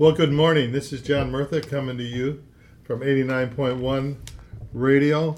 [0.00, 0.72] Well, good morning.
[0.72, 2.42] This is John Murtha coming to you
[2.84, 4.16] from 89.1
[4.72, 5.32] Radio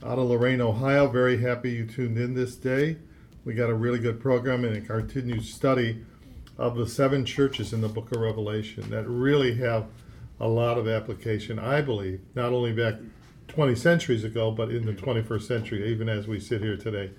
[0.00, 1.08] out of Lorain, Ohio.
[1.08, 2.98] Very happy you tuned in this day.
[3.44, 6.04] We got a really good program and a continued study
[6.56, 9.88] of the seven churches in the book of Revelation that really have
[10.38, 13.00] a lot of application, I believe, not only back
[13.48, 17.10] 20 centuries ago, but in the 21st century, even as we sit here today.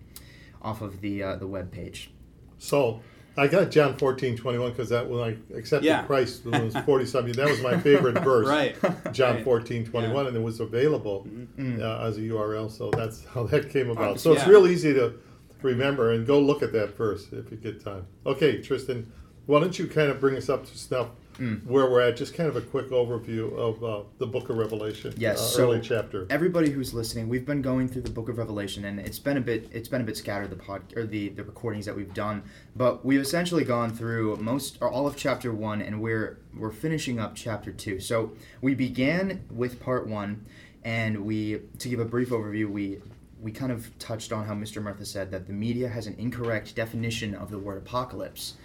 [0.61, 2.11] off of the uh, the web page.
[2.57, 3.01] So
[3.37, 6.03] I got John fourteen twenty one because that when I accepted Yeah.
[6.03, 8.47] Christ when I was forty something, that was my favorite verse.
[8.47, 8.75] Right.
[9.13, 9.43] John Right.
[9.43, 11.25] fourteen twenty one, and it was available
[11.57, 11.81] Mm.
[11.81, 12.69] uh, as a URL.
[12.71, 14.19] So that's how that came about.
[14.19, 14.49] So it's yeah.
[14.49, 15.13] real easy to
[15.61, 18.05] remember and go look at that verse if you get time.
[18.25, 19.11] Okay, Tristan,
[19.45, 21.09] why don't you kind of bring us up to snuff
[21.39, 21.65] Mm.
[21.65, 22.17] where we're at?
[22.17, 25.13] Just kind of a quick overview of uh, the Book of Revelation.
[25.17, 26.27] Yes, uh, so- early chapter.
[26.29, 29.41] Everybody who's listening, we've been going through the Book of Revelation, and it's been a
[29.41, 32.43] bit it's been a bit scattered the pod or the the recordings that we've done,
[32.75, 37.19] but we've essentially gone through most or all of chapter one, and we're we're finishing
[37.19, 37.99] up chapter two.
[37.99, 40.45] So we began with part one,
[40.83, 42.99] and we to give a brief overview, we
[43.41, 44.81] we kind of touched on how Mr.
[44.81, 48.55] Murtha said that the media has an incorrect definition of the word apocalypse.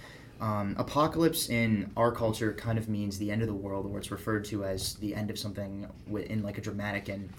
[0.41, 4.11] Um, apocalypse in our culture kind of means the end of the world, or it's
[4.11, 5.87] referred to as the end of something
[6.28, 7.31] in like a dramatic and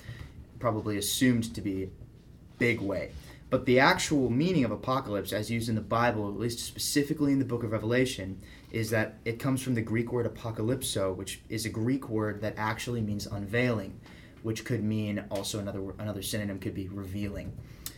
[0.60, 1.90] probably assumed to be
[2.58, 3.12] big way.
[3.50, 7.40] But the actual meaning of apocalypse, as used in the Bible, at least specifically in
[7.40, 8.42] the book of Revelation,
[8.72, 12.56] is that it comes from the Greek word apocalypso, which is a Greek word that
[12.58, 14.00] actually means unveiling,
[14.42, 17.54] which could mean also another another synonym could be revealing.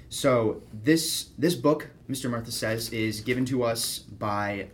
[0.09, 2.29] So this this book, Mr.
[2.29, 4.67] Murtha says, is given to us by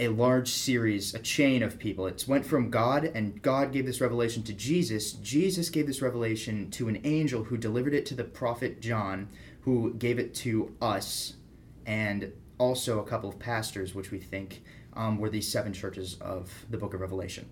[0.00, 2.06] a large series, a chain of people.
[2.06, 5.12] It went from God, and God gave this revelation to Jesus.
[5.12, 9.28] Jesus gave this revelation to an angel who delivered it to the prophet John,
[9.60, 11.34] who gave it to us,
[11.86, 14.62] and also a couple of pastors, which we think
[14.94, 17.48] um, were these seven churches of the book of Revelation.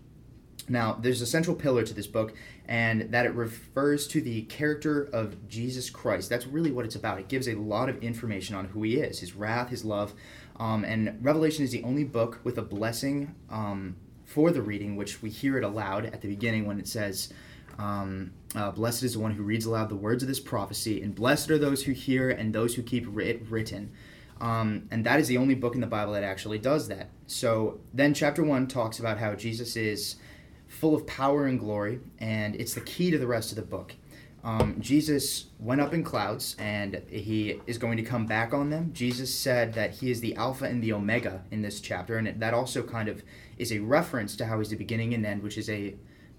[0.69, 2.35] Now, there's a central pillar to this book,
[2.67, 6.31] and that it refers to the character of Jesus Christ.
[6.31, 7.19] That's really what it's about.
[7.19, 10.15] It gives a lot of information on who he is, his wrath, his love.
[10.63, 15.21] Um, and Revelation is the only book with a blessing um, for the reading, which
[15.21, 17.33] we hear it aloud at the beginning when it says,
[17.81, 21.17] um, uh, Blessed is the one who reads aloud the words of this prophecy, and
[21.17, 23.91] blessed are those who hear and those who keep it written.
[24.41, 27.11] Um, and that is the only book in the Bible that actually does that.
[27.27, 30.15] So then, chapter 1 talks about how Jesus is
[30.69, 33.97] full of power and glory, and it's the key to the rest of the book.
[34.45, 38.91] Um, Jesus went up in clouds, and he is going to come back on them.
[38.93, 42.55] Jesus said that he is the Alpha and the Omega in this chapter, and that
[42.55, 43.23] also kind of
[43.59, 45.95] is a reference to how he's the beginning and end, which is a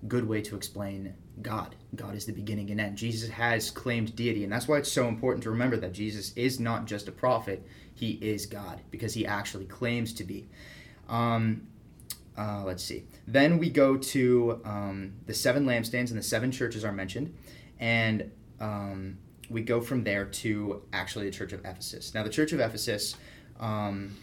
[0.07, 1.75] good way to explain God.
[1.95, 2.97] God is the beginning and end.
[2.97, 6.59] Jesus has claimed deity, and that's why it's so important to remember that Jesus is
[6.59, 10.49] not just a prophet, he is God, because he actually claims to be.
[11.07, 11.67] Um,
[12.37, 13.03] uh, let's see.
[13.27, 17.33] Then we go to um, the seven lampstands and the seven churches are mentioned,
[17.83, 19.17] and um,
[19.49, 22.13] we go from there to actually the church of Ephesus.
[22.13, 23.17] Now, the church of Ephesus
[23.59, 24.15] um,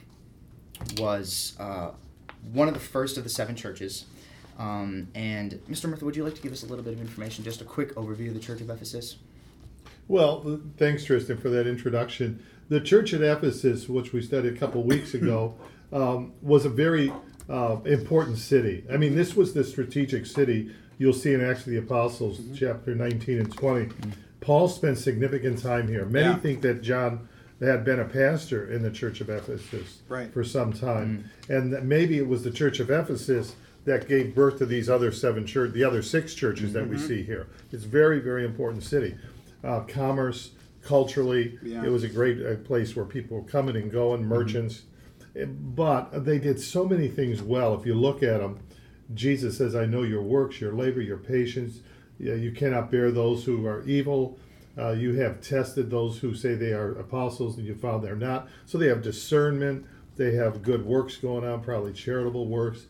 [0.96, 1.90] was uh,
[2.52, 4.06] one of the first of the seven churches.
[4.58, 5.90] Um, and Mr.
[5.90, 7.94] Murtha, would you like to give us a little bit of information, just a quick
[7.96, 9.16] overview of the church of Ephesus?
[10.08, 12.42] Well, thanks, Tristan, for that introduction.
[12.70, 15.54] The church at Ephesus, which we studied a couple weeks ago,
[15.92, 17.12] um, was a very
[17.50, 18.86] uh, important city.
[18.90, 20.74] I mean, this was the strategic city.
[21.00, 23.88] You'll see in Acts of the Apostles, chapter 19 and 20.
[24.42, 26.04] Paul spent significant time here.
[26.04, 26.36] Many Yeah.
[26.36, 27.20] think that John
[27.58, 30.30] had been a pastor in the church of Ephesus Right.
[30.30, 33.54] for some time, and that maybe it was the church of Ephesus
[33.86, 37.22] that gave birth to these other seven church, the other six churches that we see
[37.22, 37.46] here.
[37.72, 39.14] It's a very, very important city.
[39.62, 40.52] uh, commerce,
[40.82, 41.58] culturally.
[41.62, 41.84] Yeah.
[41.84, 44.82] It was a great uh, place where people were coming and going, merchants.
[45.36, 47.74] Eh, But they did so many things well.
[47.78, 48.56] If you look at them,
[49.14, 51.80] Jesus says, I know your works, your labor, your patience.
[52.18, 54.38] You cannot bear those who are evil.
[54.78, 58.48] Uh, you have tested those who say they are apostles and you found they're not.
[58.66, 59.86] So they have discernment.
[60.16, 62.86] They have good works going on, probably charitable works.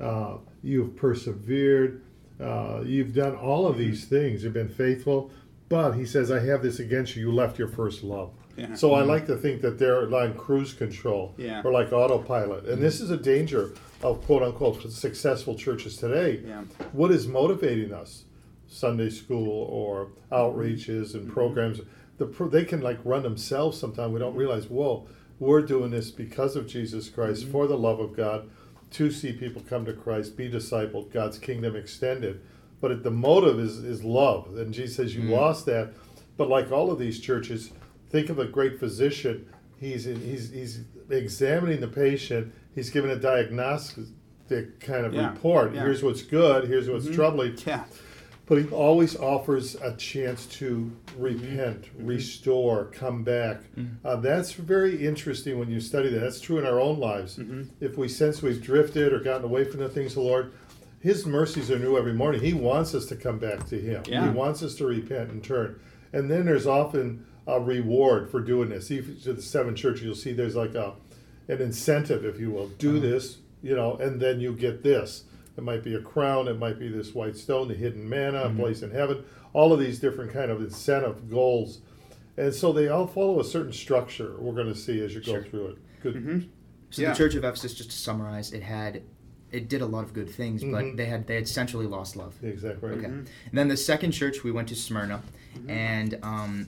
[0.00, 2.02] Uh, you've persevered.
[2.40, 4.42] Uh, you've done all of these things.
[4.42, 5.30] You've been faithful.
[5.68, 7.28] But he says, I have this against you.
[7.28, 8.32] You left your first love.
[8.56, 8.74] Yeah.
[8.74, 11.62] So I like to think that they're like cruise control Yeah.
[11.64, 12.66] or like autopilot.
[12.66, 13.72] And this is a danger
[14.04, 16.42] of quote unquote successful churches today.
[16.46, 16.62] Yeah.
[16.92, 18.24] What is motivating us?
[18.66, 21.32] Sunday school or outreaches and mm-hmm.
[21.32, 21.80] programs.
[22.18, 24.12] The pro- they can like run themselves sometimes.
[24.12, 25.06] We don't realize, whoa,
[25.38, 27.52] we're doing this because of Jesus Christ mm-hmm.
[27.52, 28.48] for the love of God
[28.92, 32.40] to see people come to Christ, be discipled, God's kingdom extended.
[32.80, 34.56] But it, the motive is, is love.
[34.56, 35.32] And Jesus says, You mm-hmm.
[35.32, 35.94] lost that.
[36.36, 37.70] But like all of these churches,
[38.10, 39.48] think of a great physician.
[39.78, 40.80] He's, he's, he's
[41.10, 45.74] examining the patient, he's given a diagnostic kind of Yeah, report.
[45.74, 45.82] yeah.
[45.82, 47.14] Here's what's good, here's what's mm-hmm.
[47.14, 47.58] troubling.
[47.66, 47.84] Yeah.
[48.46, 51.98] But he always offers a chance to repent, mm-hmm.
[51.98, 52.06] Mm-hmm.
[52.06, 53.62] restore, come back.
[54.04, 56.20] Uh, that's very interesting when you study that.
[56.20, 57.40] That's true in our own lives.
[57.80, 60.52] If we sense we've drifted or gotten away from the things of the Lord,
[61.00, 62.42] His mercies are new every morning.
[62.42, 64.02] He wants us to come back to Him.
[64.06, 64.24] Yeah.
[64.24, 65.80] He wants us to repent and turn.
[66.12, 68.90] And then there's often a reward for doing this.
[68.90, 70.92] Even to the seven churches, you'll see there's like a
[71.48, 72.68] an incentive, if you will.
[72.68, 75.24] Do this, you know, and then you get this.
[75.56, 76.48] It might be a crown.
[76.48, 79.24] It might be this white stone, the hidden manna, a place in heaven.
[79.52, 81.80] All of these different kind of incentive goals,
[82.36, 84.34] and so they all follow a certain structure.
[84.40, 85.42] We're going to see as you go Sure.
[85.44, 85.78] through it.
[86.02, 86.14] Good.
[86.16, 86.38] Mm-hmm.
[86.90, 87.10] So Yeah.
[87.10, 89.02] the Church of Ephesus, just to summarize, it had,
[89.52, 90.96] it did a lot of good things, but Mhm.
[90.96, 92.34] they had they had centrally lost love.
[92.42, 92.88] Exactly.
[92.88, 92.98] Right.
[92.98, 93.06] Okay.
[93.06, 95.22] And then the second church, we went to Smyrna,
[95.68, 96.66] and um,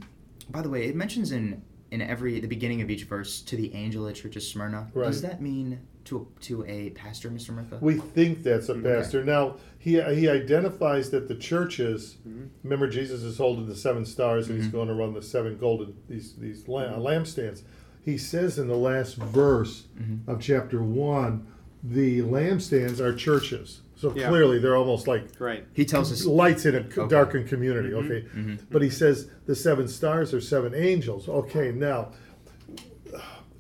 [0.49, 3.73] by the way, it mentions in in every the beginning of each verse to the
[3.75, 4.91] angel at Church of Smyrna.
[4.95, 5.07] Right.
[5.07, 7.51] Does that mean to a, to a pastor, Mr.
[7.51, 7.79] Murtha?
[7.81, 8.83] We think that's a Okay.
[8.83, 9.25] pastor.
[9.25, 12.17] Now he he identifies that the churches.
[12.29, 12.49] Mhm.
[12.65, 14.73] Remember, Jesus is holding the seven stars, and he's Mhm.
[14.73, 17.63] going to run the seven golden these these la- lampstands.
[18.03, 20.29] He says in the last verse Mhm.
[20.29, 21.47] of chapter one,
[21.83, 23.81] the lampstands are churches.
[23.97, 24.29] So Yeah.
[24.29, 25.65] clearly, they're almost like Right.
[25.73, 26.25] He tells us.
[26.27, 27.09] lights in a Okay.
[27.09, 27.91] darkened community.
[27.91, 28.05] Mhm.
[28.05, 28.59] Okay, Mhm.
[28.71, 31.29] but he says the seven stars are seven angels.
[31.29, 32.13] Okay, now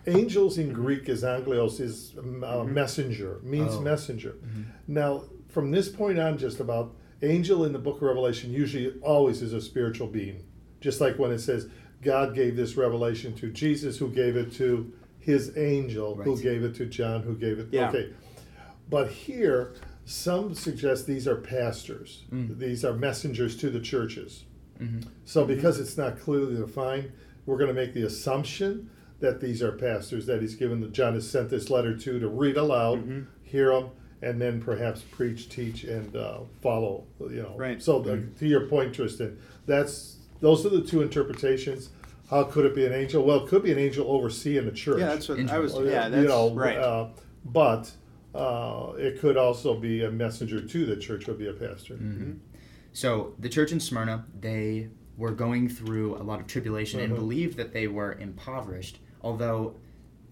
[0.07, 3.81] angels in Greek is angelos is um, uh, messenger means Oh.
[3.81, 4.35] messenger.
[4.87, 9.41] Now from this point on, just about angel in the Book of Revelation usually always
[9.43, 10.43] is a spiritual being,
[10.81, 11.69] just like when it says
[12.03, 16.75] God gave this revelation to Jesus, who gave it to his angel, who gave it
[16.77, 17.69] to John, who gave it.
[17.73, 17.89] Yeah.
[17.89, 18.11] Okay,
[18.89, 19.73] but here,
[20.07, 22.23] some suggest these are pastors.
[22.33, 22.59] Mm.
[22.59, 24.45] These are messengers to the churches.
[24.81, 25.05] Mhm.
[25.25, 27.11] So, because it's not clearly defined,
[27.45, 28.89] we're going to make the assumption
[29.21, 30.81] that these are pastors that he's given.
[30.81, 33.27] The, John has sent this letter to to read aloud, Mhm.
[33.43, 33.87] hear them,
[34.23, 37.05] and then perhaps preach, teach, and uh, follow.
[37.21, 37.55] You know.
[37.57, 37.83] Right.
[37.83, 41.91] So, uh, to your point, Tristan, that's those are the two interpretations.
[42.31, 43.25] How could it be an angel?
[43.25, 45.01] Well, it could be an angel overseeing the church.
[45.01, 45.75] Yeah, that's what I was.
[45.75, 46.77] Or, Yeah, you that's know, right.
[46.77, 47.09] Uh,
[47.45, 47.91] but
[48.37, 51.95] uh, it could also be a messenger to the church, would be a pastor.
[51.95, 52.39] Mhm.
[52.93, 57.17] So the church in Smyrna, they were going through a lot of tribulation and Mhm.
[57.17, 58.99] believed that they were impoverished.
[59.23, 59.77] Although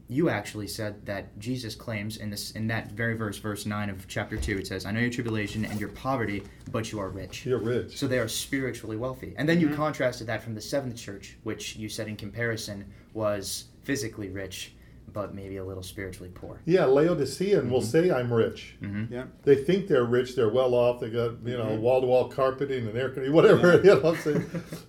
[0.06, 4.06] you actually said that Jesus claims in this in that very verse, verse nine of
[4.06, 7.46] chapter two, it says, "I know your tribulation and your poverty, but you are rich."
[7.46, 7.96] You're rich.
[7.96, 9.32] So they are spiritually wealthy.
[9.36, 12.84] And then you contrasted that from the seventh church, which you said in comparison
[13.14, 14.73] was physically rich,
[15.12, 16.60] but maybe a little spiritually poor.
[16.64, 17.84] yeah, Laodicean will Mhm.
[17.84, 19.12] say, "I'm rich." Mm-hmm.
[19.12, 19.24] Yeah.
[19.44, 20.34] They think they're rich.
[20.34, 21.00] They're well off.
[21.00, 23.80] They got you know wall to wall carpeting and air conditioning, whatever.
[23.84, 24.44] You know I'm saying?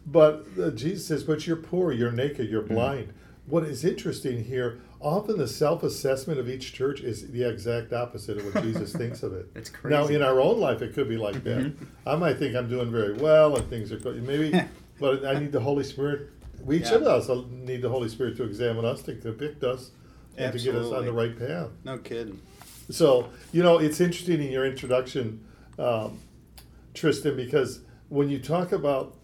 [0.07, 1.91] but uh, Jesus says, "But you're poor.
[1.91, 2.49] You're naked.
[2.49, 3.09] You're blind."
[3.47, 4.79] What is interesting here?
[4.99, 9.33] Often the self-assessment of each church is the exact opposite of what Jesus thinks of
[9.33, 9.53] it.
[9.53, 9.95] That's crazy.
[9.95, 11.59] Now, in our own life, it could be like that.
[11.59, 11.73] Mhm.
[12.07, 14.23] I might think I'm doing very well and things are good.
[14.25, 14.59] Maybe,
[14.99, 16.29] but I need the Holy Spirit.
[16.63, 16.95] We each Yeah.
[16.95, 19.91] of us need the Holy Spirit to examine us, to convict us,
[20.37, 21.05] and to get us on Absolutely.
[21.05, 21.69] the right path.
[21.83, 22.39] No kidding.
[22.89, 25.43] So, you know, it's interesting in your introduction,
[25.79, 26.19] um,
[26.93, 29.15] Tristan, because when you talk about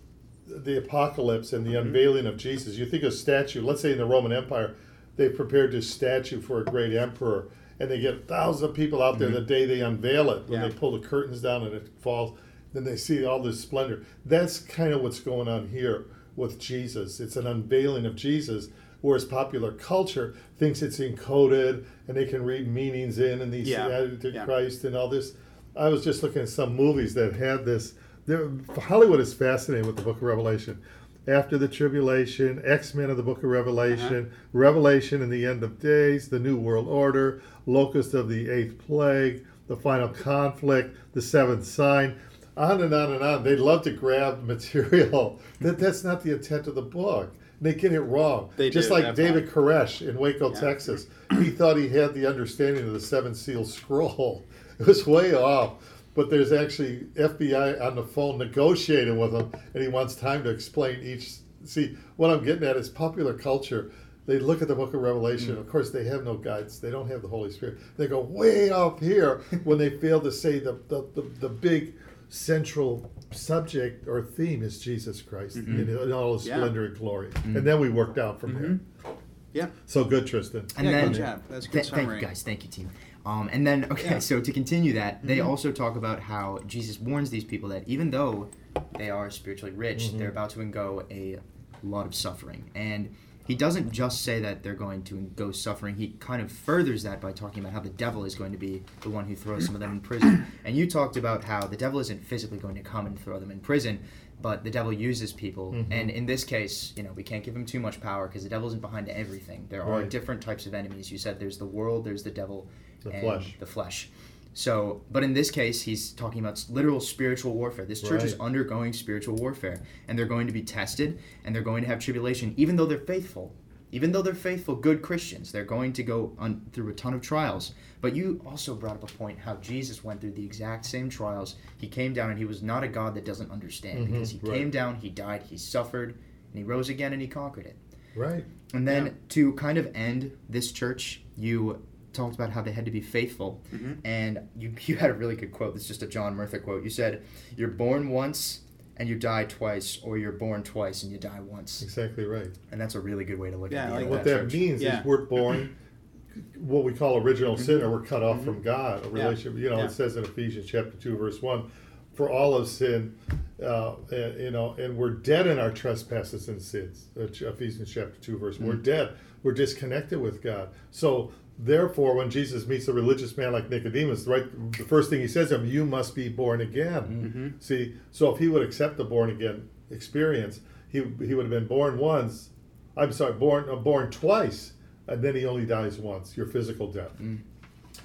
[0.47, 1.87] the apocalypse and the Mm-hmm.
[1.87, 3.61] unveiling of Jesus, you think of statue.
[3.61, 4.75] Let's say in the Roman Empire,
[5.15, 7.49] they prepared this statue for a great emperor,
[7.79, 10.35] and they get thousands of people out there the day they unveil it.
[10.35, 10.53] When Mm-hmm.
[10.53, 10.67] Yeah.
[10.67, 12.37] they pull the curtains down and it falls,
[12.73, 14.05] then they see all this splendor.
[14.25, 17.19] That's kind of what's going on here with Jesus.
[17.19, 18.69] It's an unveiling of Jesus.
[19.01, 23.87] Whereas popular culture thinks it's encoded and they can read meanings in and these Yeah,
[23.87, 24.45] uh, added to yeah.
[24.45, 25.33] Christ and all this.
[25.75, 27.93] I was just looking at some movies that had this.
[28.27, 30.79] There, Hollywood is fascinated with the Book of Revelation.
[31.27, 34.35] after the tribulation, X Men of the book of Revelation, uh-huh.
[34.53, 39.45] Revelation in the end of days, the New World Order, locust of the eighth plague,
[39.67, 42.19] the final conflict, the seventh sign,
[42.57, 43.43] on and on and on.
[43.43, 47.33] They love to grab material that that's not the intent of the book.
[47.61, 48.49] They get it wrong.
[48.57, 49.15] They Just do, like.
[49.15, 50.59] David Koresh in Waco, Yeah.
[50.59, 51.05] Texas.
[51.37, 54.43] He thought he had the understanding of the seven seal scroll.
[54.79, 55.73] It was way off.
[56.15, 60.49] But there's actually FBI on the phone negotiating with him, and he wants time to
[60.49, 61.35] explain each.
[61.63, 63.91] See, what I'm getting at is popular culture.
[64.25, 65.55] They look at the book of Revelation.
[65.55, 65.59] Mm.
[65.59, 66.79] Of course, they have no guides.
[66.79, 67.77] They don't have the Holy Spirit.
[67.95, 71.93] They go way up here when they fail to say the, the, the, the big
[72.31, 75.81] central subject or theme is Jesus Christ mm-hmm.
[75.81, 76.55] in, in all his Yeah.
[76.55, 77.27] splendor and glory.
[77.29, 77.57] Mm-hmm.
[77.57, 78.63] And then we worked out from there.
[78.63, 79.11] Mm-hmm.
[79.53, 79.67] Yeah.
[79.85, 80.65] So good, Tristan.
[80.77, 81.43] And Yeah, then, good job.
[81.49, 82.41] That's a good Th- thank you guys.
[82.41, 82.89] Thank you, team.
[83.25, 84.19] Um, and then, okay, Yeah.
[84.19, 88.11] so to continue that, they also talk about how Jesus warns these people that even
[88.11, 88.49] though
[88.97, 91.37] they are spiritually rich, they're about to undergo a
[91.83, 92.71] lot of suffering.
[92.73, 93.13] And
[93.47, 95.95] he doesn't just say that they're going to go suffering.
[95.95, 98.83] He kind of furthers that by talking about how the devil is going to be
[99.01, 100.45] the one who throws some of them in prison.
[100.65, 103.51] And you talked about how the devil isn't physically going to come and throw them
[103.51, 103.99] in prison,
[104.41, 105.71] but the devil uses people.
[105.73, 105.91] Mm-hmm.
[105.91, 108.49] And in this case, you know, we can't give him too much power because the
[108.49, 109.65] devil isn't behind everything.
[109.69, 110.09] There are Right.
[110.09, 111.11] different types of enemies.
[111.11, 112.67] You said there's the world, there's the devil,
[113.03, 113.55] The and flesh.
[113.59, 114.09] the flesh.
[114.53, 117.85] So, but in this case, he's talking about literal spiritual warfare.
[117.85, 121.83] This church is undergoing spiritual warfare, and they're going to be tested, and they're going
[121.83, 123.53] to have tribulation, even though they're faithful.
[123.93, 127.19] Even though they're faithful, good Christians, they're going to go on through a ton of
[127.21, 127.73] trials.
[127.99, 131.55] But you also brought up a point how Jesus went through the exact same trials.
[131.77, 134.39] He came down, and he was not a God that doesn't understand Mhm, because he
[134.43, 134.57] right.
[134.59, 137.75] came down, he died, he suffered, and he rose again, and he conquered it.
[138.15, 138.45] Right.
[138.73, 139.11] And then Yeah.
[139.29, 141.81] to kind of end this church, you
[142.13, 143.61] talked about how they had to be faithful.
[143.73, 143.97] Mhm.
[144.03, 145.75] And you, you had a really good quote.
[145.75, 146.83] It's just a John Murtha quote.
[146.83, 147.23] You said,
[147.55, 148.61] You're born once
[148.97, 151.81] and you die twice, or you're born twice and you die once.
[151.81, 152.49] Exactly right.
[152.71, 153.93] And that's a really good way to look Yeah, at it.
[153.93, 154.99] I like what that, that means Yeah.
[154.99, 155.75] is we're born
[156.59, 159.17] what we call original sin or we're cut off from god a Mm-hmm.
[159.17, 159.23] Yeah.
[159.23, 159.85] relationship you know Yeah.
[159.85, 161.69] it says in ephesians chapter 2 verse 1
[162.13, 163.17] for all of sin
[163.61, 168.17] uh, and, you know and we're dead in our trespasses and sins Uh, ephesians chapter
[168.21, 168.67] 2 verse Mm-hmm.
[168.67, 171.31] 1 we're dead we're disconnected with god so
[171.63, 174.45] therefore when jesus meets a religious man like nicodemus right
[174.77, 177.03] the first thing he says to him you must be born again.
[177.03, 177.47] Mm-hmm.
[177.59, 181.67] see so if he would accept the born again experience he, he would have been
[181.67, 182.49] born once
[182.97, 184.73] i'm sorry born uh, born twice
[185.07, 187.11] and then he only dies once your physical death.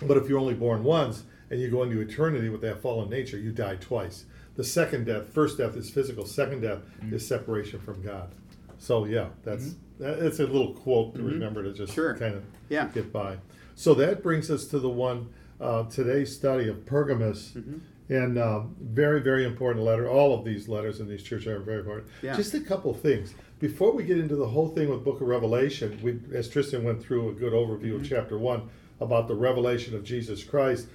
[0.02, 3.38] But if you're only born once and you go into eternity with that fallen nature
[3.38, 4.24] you die twice.
[4.56, 6.80] The second death first death is physical second death
[7.12, 8.34] is separation from god
[8.78, 12.14] so yeah that's that, it's a little quote to remember to just Sure.
[12.16, 12.88] kind of Yeah.
[12.94, 13.36] get by
[13.74, 15.28] so that brings us to the one
[15.60, 17.78] uh, today's study of pergamus Mm-hmm.
[18.12, 21.78] and um, very very important letter all of these letters in these churches are very
[21.80, 22.36] important Yeah.
[22.36, 25.28] just a couple of things before we get into the whole thing with book of
[25.28, 28.02] revelation we as tristan went through a good overview Mm-hmm.
[28.02, 28.68] of chapter one
[29.00, 30.88] about the revelation of jesus christ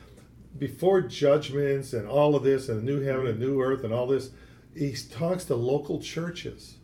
[0.59, 4.05] before judgments and all of this and a new heaven and new earth and all
[4.05, 4.31] this
[4.75, 6.75] he talks to local churches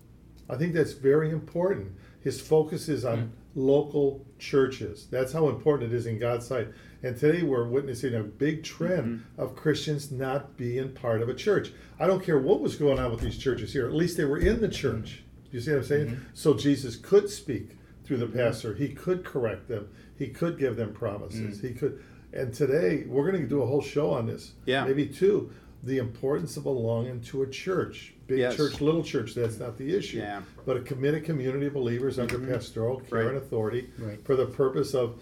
[0.50, 1.92] i think that's very important.
[2.22, 3.30] His focus is on mm-hmm.
[3.56, 5.08] local churches.
[5.10, 6.68] That's how important it is in god's sight.
[7.04, 9.42] And today we're witnessing a big trend mm-hmm.
[9.42, 11.72] of christians not being part of a church.
[12.00, 13.88] I don't care what was going on with these churches here.
[13.88, 14.72] At least they were in the mm-hmm.
[14.72, 15.24] church.
[15.52, 16.22] You see what i'm saying?
[16.34, 18.74] So jesus could speak through the pastor.
[18.74, 19.90] He could correct them.
[20.18, 21.60] He could give them promises.
[21.60, 21.62] Mm.
[21.62, 24.54] He could and today we're going to do a whole show on this.
[24.66, 24.86] Yeah.
[24.86, 25.52] maybe two
[25.88, 28.58] the importance of belonging to a church big Yes.
[28.58, 30.42] church little church that's not the issue Yeah.
[30.66, 32.52] but a committed community of believers under mm-hmm.
[32.52, 33.28] pastoral care Right.
[33.30, 34.22] and authority Right.
[34.26, 35.22] for the purpose of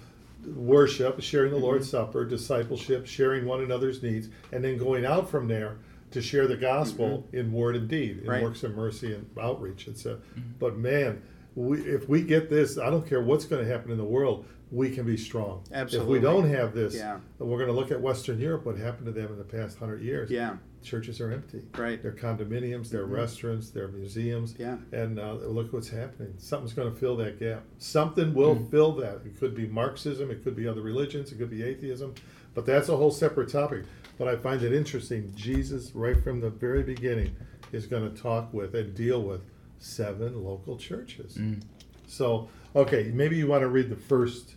[0.56, 1.66] worship sharing the mm-hmm.
[1.66, 5.78] lord's supper discipleship sharing one another's needs and then going out from there
[6.12, 7.38] to share the gospel mm-hmm.
[7.38, 8.42] in word and deed in Right.
[8.44, 10.18] works of mercy and outreach it's a
[10.60, 11.22] but man
[11.54, 14.46] we, if we get this i don't care what's going to happen in the world
[14.76, 16.18] we can be strong Absolutely.
[16.18, 17.20] if we don't have this Yeah.
[17.40, 20.02] we're going to look at western europe what happened to them in the past 100
[20.04, 20.58] years Yeah.
[20.84, 21.64] churches are empty.
[21.78, 22.02] Right.
[22.02, 23.16] They're condominiums, they're mm-hmm.
[23.16, 24.54] restaurants, they're museums.
[24.60, 24.78] Yeah.
[24.92, 26.36] And uh, look what's happening.
[26.38, 27.64] Something's going to fill that gap.
[27.80, 28.70] Something will mm.
[28.70, 29.22] fill that.
[29.26, 32.14] It could be Marxism, it could be other religions, it could be atheism,
[32.54, 33.86] but that's a whole separate topic.
[34.18, 35.34] But I find it interesting.
[35.36, 37.36] Jesus, right from the very beginning,
[37.72, 39.42] is going to talk with and deal with
[39.80, 41.36] seven local churches.
[41.36, 41.62] Mm.
[42.08, 44.56] So, okay, maybe you want to read the first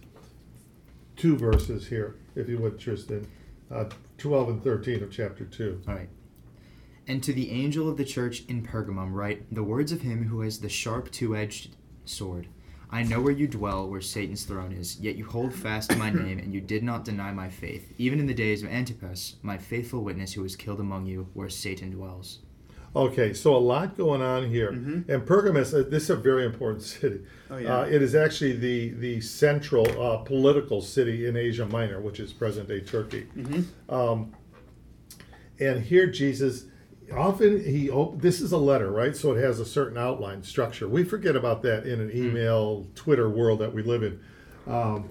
[1.18, 3.26] two verses here, if you would, Tristan.
[3.70, 3.84] Uh,
[4.16, 5.82] 12 and 13 of chapter 2.
[5.86, 6.08] All right.
[7.06, 10.40] And to the angel of the church in Pergamum, write the words of him who
[10.40, 12.48] has the sharp two edged sword.
[12.90, 16.08] I know where you dwell, where Satan's throne is, yet you hold fast to my
[16.08, 19.58] name, and you did not deny my faith, even in the days of Antipas, my
[19.58, 22.38] faithful witness who was killed among you, where Satan dwells.
[22.98, 25.72] Okay, so a lot going on here, and Pergamus.
[25.72, 27.18] Uh, this is a very important city.
[27.18, 27.54] Mm-hmm.
[27.54, 27.78] Oh, yeah.
[27.78, 32.32] uh, it is actually the the central uh, political city in Asia Minor, which is
[32.32, 33.28] present day Turkey.
[33.36, 33.94] Mm-hmm.
[33.94, 34.34] Um,
[35.60, 36.64] and here Jesus,
[37.14, 39.14] often he op- this is a letter, right?
[39.14, 40.88] So it has a certain outline structure.
[40.88, 44.20] We forget about that in an email, Twitter world that we live in.
[44.66, 45.08] Um,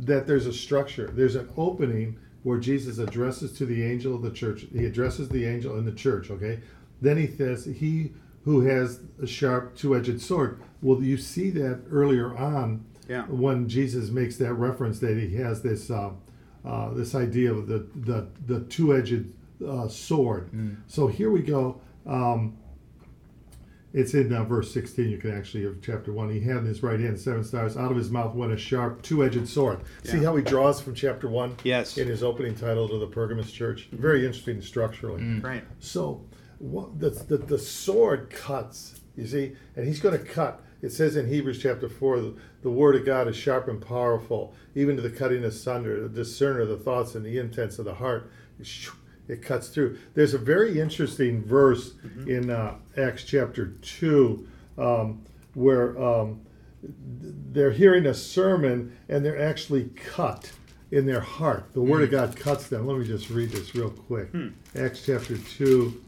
[0.00, 1.08] that there's a structure.
[1.14, 4.66] There's an opening where Jesus addresses to the angel of the church.
[4.72, 6.60] He addresses the angel in the church, okay?
[7.00, 8.12] Then he says, He
[8.44, 10.60] who has a sharp two edged sword.
[10.82, 13.24] Well, you see that earlier on Yeah.
[13.26, 16.10] when Jesus makes that reference that he has this uh,
[16.64, 19.26] uh, this idea of the, the, the two edged
[19.66, 20.50] uh, sword.
[20.88, 21.80] So here we go.
[22.06, 22.56] Um,
[23.94, 26.28] it's in uh, verse 16, you can actually, of chapter 1.
[26.30, 27.76] He had in his right hand seven stars.
[27.76, 29.80] Out of his mouth went a sharp, two edged sword.
[30.04, 31.56] See how he draws from chapter 1?
[31.64, 31.96] Yes.
[31.96, 33.88] In his opening title to the Pergamus church.
[33.92, 35.22] Very interesting structurally.
[35.38, 35.64] Right.
[35.78, 36.20] So
[36.60, 40.62] the, the, the sword cuts, you see, and he's going to cut.
[40.82, 44.54] It says in Hebrews chapter 4 the, the word of God is sharp and powerful,
[44.74, 47.94] even to the cutting asunder, the discerner of the thoughts and the intents of the
[47.94, 48.30] heart.
[49.28, 49.98] It cuts through.
[50.14, 51.94] There's a very interesting verse
[52.28, 54.48] in uh, Acts chapter 2
[54.78, 55.22] um,
[55.54, 56.42] where um,
[56.82, 60.52] they're hearing a sermon and they're actually cut
[60.92, 61.72] in their heart.
[61.72, 62.86] The Word of God cuts them.
[62.86, 64.28] Let me just read this real quick.
[64.78, 66.02] Acts chapter 2,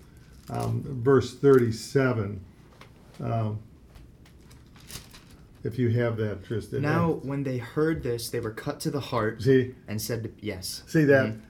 [0.50, 2.40] um, verse 37.
[3.22, 3.58] Um,
[5.64, 6.82] if you have that, Tristan.
[6.82, 10.82] Now, when they heard this, they were cut to the heart See, and said, "Yes."
[10.86, 11.26] see that?
[11.26, 11.40] Mm-hmm.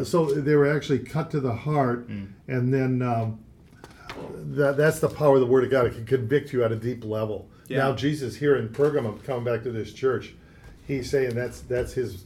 [0.00, 2.32] Uh, so they were actually cut to the heart, Mm.
[2.48, 3.38] and then um,
[4.56, 5.86] that, that's the power of the Word of God.
[5.86, 7.48] It can convict you at a deep level.
[7.68, 7.78] Yeah.
[7.78, 10.34] Now, Jesus here in Pergamum, coming back to this church,
[10.86, 12.24] he's saying that's that's his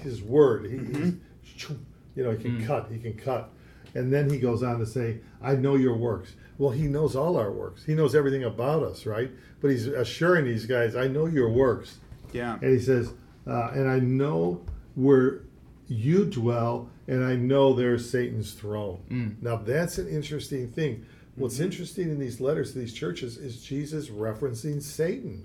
[0.00, 0.66] his word.
[0.66, 1.10] He, Mm-hmm.
[1.42, 1.70] he's,
[2.16, 2.66] you know, he can Mm.
[2.66, 2.88] cut.
[2.90, 3.50] He can cut,
[3.96, 7.36] and then he goes on to say, "I know your works." Well, he knows all
[7.36, 7.84] our works.
[7.84, 9.30] He knows everything about us, right?
[9.60, 11.98] But he's assuring these guys, "I know your works."
[12.32, 12.58] Yeah.
[12.60, 13.12] And he says,
[13.46, 14.60] uh, and I know
[14.94, 15.42] where
[15.88, 19.36] you dwell, and I know there's Satan's throne.
[19.40, 21.06] Now, that's an interesting thing.
[21.36, 25.44] What's interesting in these letters to these churches is Jesus referencing Satan.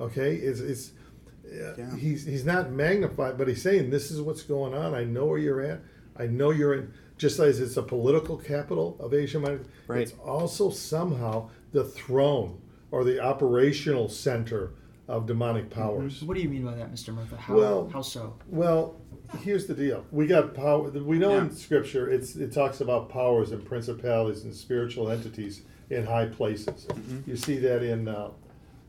[0.00, 0.36] Okay?
[0.36, 0.92] It's, it's
[1.46, 1.96] uh, Yeah.
[1.96, 4.94] he's, he's not magnified, but he's saying, This is what's going on.
[4.94, 5.80] I know where you're at.
[6.16, 6.92] I know you're in.
[7.18, 10.02] Just as it's a political capital of Asia Minor, Right.
[10.02, 14.72] it's also somehow the throne or the operational center
[15.08, 16.22] of demonic powers.
[16.22, 17.14] What do you mean by that, Mr.
[17.14, 17.36] Murtha?
[17.36, 18.34] How, Well- how so?
[18.48, 18.96] Well,
[19.40, 20.04] here's the deal.
[20.10, 20.90] We got power.
[20.90, 26.04] We know in Scripture it's it talks about powers and principalities and spiritual entities in
[26.04, 26.86] high places.
[27.26, 28.30] You see that in uh,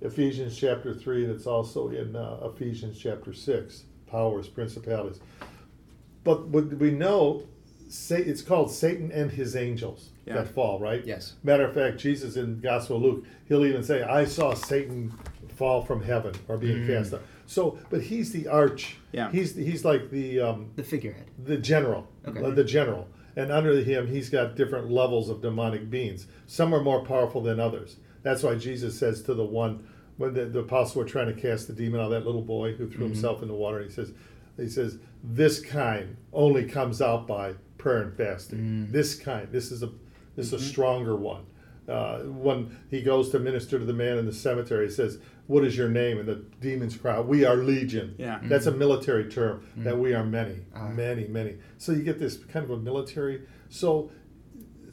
[0.02, 1.26] Ephesians chapter three.
[1.26, 3.84] That's also in uh, Ephesians chapter six.
[4.08, 5.20] Powers, principalities.
[6.24, 7.46] But what we know, say
[7.90, 10.36] it's called Satan and his angels Yeah.
[10.36, 10.80] that fall.
[10.80, 11.06] Right.
[11.06, 11.34] Yes.
[11.44, 15.14] Matter of fact, Jesus in Gospel of Luke, he'll even say, "I saw Satan
[15.56, 18.98] fall from heaven or being cast out." So, but he's the arch.
[19.14, 19.32] Yeah.
[19.32, 21.26] He's he's like the um, The figurehead.
[21.44, 22.44] the general, Okay.
[22.44, 26.28] uh, the general, and under him he's got different levels of demonic beings.
[26.46, 27.98] Some are more powerful than others.
[28.24, 31.68] That's why Jesus says to the one when the, the apostles were trying to cast
[31.68, 33.82] the demon out of that little boy who threw himself in the water.
[33.84, 34.12] He says,
[34.58, 38.92] he says, this kind only comes out by prayer and fasting.
[38.92, 39.90] This kind, this is a
[40.36, 41.46] this is a stronger one.
[41.88, 45.64] Uh, when he goes to minister to the man in the cemetery, he says, "What
[45.64, 48.40] is your name?" And the demons cry, "We are legion." Yeah.
[48.44, 50.90] That's a military term that we are many, Ah.
[50.90, 51.56] many, many.
[51.78, 53.44] So you get this kind of a military.
[53.70, 54.12] So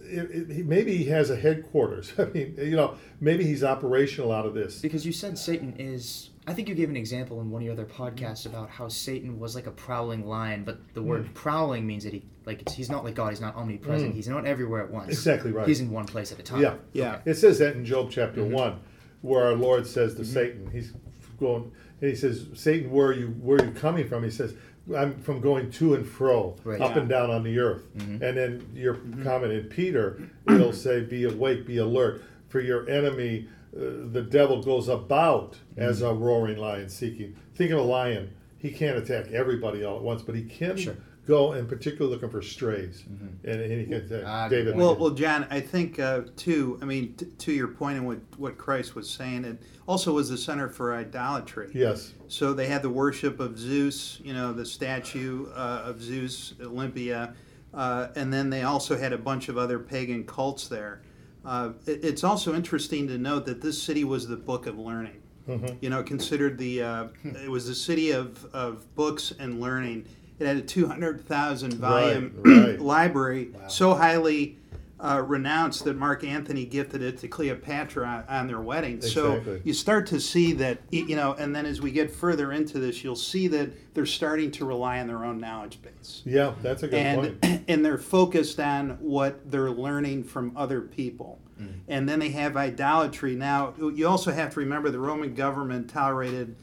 [0.01, 2.13] it, it, maybe he has a headquarters.
[2.19, 4.81] I mean, you know, maybe he's operational out of this.
[4.81, 6.31] Because you said Satan is.
[6.47, 9.39] I think you gave an example in one of your other podcasts about how Satan
[9.41, 12.91] was like a prowling lion, but the word prowling means that he like it's, he's
[12.91, 13.31] not like God.
[13.31, 14.13] He's not omnipresent.
[14.13, 14.15] Mm.
[14.15, 15.09] He's not everywhere at once.
[15.09, 15.67] Exactly right.
[15.67, 16.61] He's in one place at a time.
[16.61, 17.21] Yeah, Yeah.
[17.25, 18.53] It says that in Job chapter Mm-hmm.
[18.53, 18.81] one,
[19.23, 20.93] where our Lord says to Satan, He's
[21.41, 23.29] going, and He says, "Satan, where are you?
[23.29, 24.53] Where are you coming from?" He says,
[24.95, 26.79] "I'm from going to and fro, Right.
[26.81, 27.01] up Yeah.
[27.01, 28.23] and down on the earth." Mm-hmm.
[28.23, 33.49] And then your comment in Peter, it'll say, "Be awake, be alert, for your enemy,
[33.75, 36.07] the devil, goes about as Mm-hmm.
[36.11, 40.23] a roaring lion seeking." Think of a lion; he can't attack everybody all at once,
[40.23, 40.77] but he can.
[40.77, 40.97] Sure.
[41.27, 43.03] Go in particular looking for strays,
[43.45, 44.25] and, and he can attack.
[44.27, 44.77] Ah, David.
[44.77, 46.79] Well, well, John, I think uh, too.
[46.83, 49.57] I mean, t- to your point and what what Christ was saying, it
[49.89, 51.71] also was the center for idolatry.
[51.73, 56.55] yes, So they had the worship of Zeus, you know, the statue uh, of Zeus,
[56.61, 57.35] Olympia,
[57.73, 61.01] uh, and then they also had a bunch of other pagan cults there.
[61.45, 65.21] Uh, it- it's also interesting to note that this city was the book of learning.
[65.49, 65.77] Mhm.
[65.83, 67.07] You know, considered the uh,
[67.45, 70.07] it was the city of, of books and learning.
[70.39, 72.81] It had a two hundred thousand volume Right, right.
[72.95, 74.57] library, so highly
[75.05, 79.03] uh, renounced that Mark Antony gifted it to Cleopatra on, their wedding.
[79.03, 82.79] So you start to see that, you know, and then as we get further into
[82.79, 86.23] this, you'll see that they're starting to rely on their own knowledge base.
[86.25, 87.65] Yeah, that's a good And, point.
[87.69, 91.39] and they're focused on what they're learning from other people.
[91.87, 93.37] And then they have idolatry.
[93.37, 96.57] Now, you also have to remember the Roman government tolerated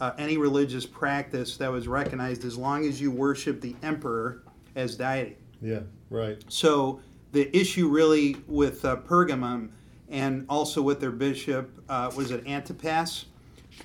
[0.00, 4.42] uh, any religious practice that was recognized as long as you worship the emperor
[4.76, 5.38] as deity.
[5.62, 5.80] Yeah,
[6.10, 6.44] right.
[6.48, 7.00] So
[7.34, 9.70] the issue really with uh, Pergamum
[10.08, 13.26] and also with their bishop uh, was it Antipas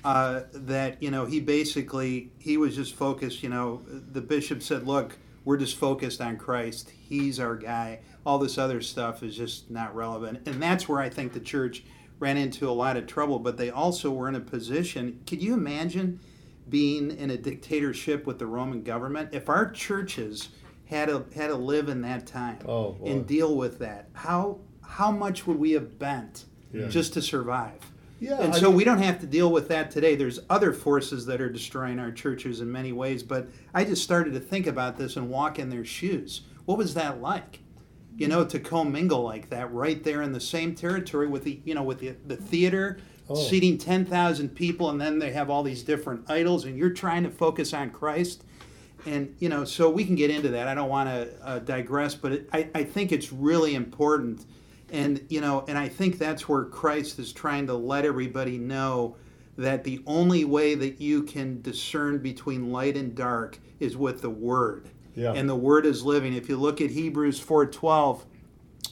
[0.04, 3.42] uh, that you know he basically he was just focused.
[3.42, 6.90] You know the bishop said, "Look, we're just focused on Christ.
[6.90, 8.00] He's our guy.
[8.24, 11.82] All this other stuff is just not relevant." And that's where I think the church
[12.20, 13.40] ran into a lot of trouble.
[13.40, 15.20] But they also were in a position.
[15.26, 16.20] Could you imagine?
[16.68, 20.50] being in a dictatorship with the Roman government, if our churches
[20.90, 23.06] had to had to live in that time Oh, boy.
[23.06, 26.88] and deal with that, how how much would we have bent Yeah.
[26.88, 27.78] just to survive?
[28.18, 30.14] Yeah, and I so mean- we don't have to deal with that today.
[30.16, 34.34] There's other forces that are destroying our churches in many ways, but I just started
[34.34, 36.42] to think about this and walk in their shoes.
[36.66, 37.60] What was that like?
[38.18, 41.74] You know, to commingle like that right there in the same territory with the you
[41.74, 42.98] know with the the theater
[43.32, 43.36] Oh.
[43.36, 47.22] seating ten thousand people, and then they have all these different idols, and you're trying
[47.22, 48.42] to focus on Christ.
[49.06, 50.68] And you know, so we can get into that.
[50.68, 54.44] I don't want to uh, digress, but it, I, I think it's really important,
[54.90, 59.16] and you know, and I think that's where Christ is trying to let everybody know
[59.56, 64.30] that the only way that you can discern between light and dark is with the
[64.30, 65.32] Word, Yeah.
[65.32, 66.34] and the Word is living.
[66.34, 68.24] If you look at Hebrews four twelve,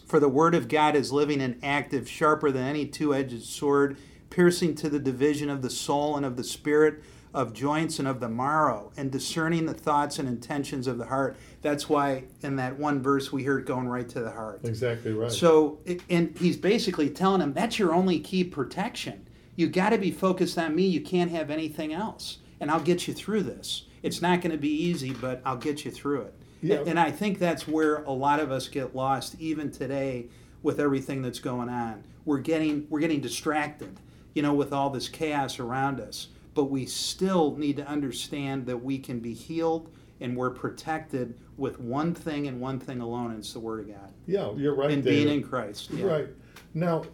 [0.06, 3.96] for the Word of God is living and active, sharper than any two-edged sword,
[4.30, 7.02] piercing to the division of the soul and of the spirit
[7.38, 11.36] of joints and of the marrow and discerning the thoughts and intentions of the heart.
[11.62, 14.62] That's why in that one verse we hear it going right to the heart.
[14.64, 15.30] Exactly right.
[15.30, 15.78] so
[16.10, 19.24] and he's basically telling him that's your only key protection.
[19.54, 20.88] You got to be focused on me.
[20.88, 22.38] You can't have anything else.
[22.58, 23.84] And i'll get you through this.
[24.02, 26.34] It's not going to be easy but i'll get you through it.
[26.60, 26.82] Yeah.
[26.88, 30.26] and i think that's where a lot of us get lost even today
[30.64, 32.02] with everything that's going on.
[32.24, 34.00] We're getting we're getting distracted
[34.34, 38.76] you know with all this chaos around us but we still need to understand that
[38.76, 43.38] we can be healed and we're protected with one thing and one thing alone and
[43.38, 44.90] it's the word of god yeah, you're right.
[44.90, 45.24] and David.
[45.24, 45.88] being in Christ.
[45.92, 46.06] Yeah.
[46.06, 46.28] Right.
[46.74, 47.04] Now,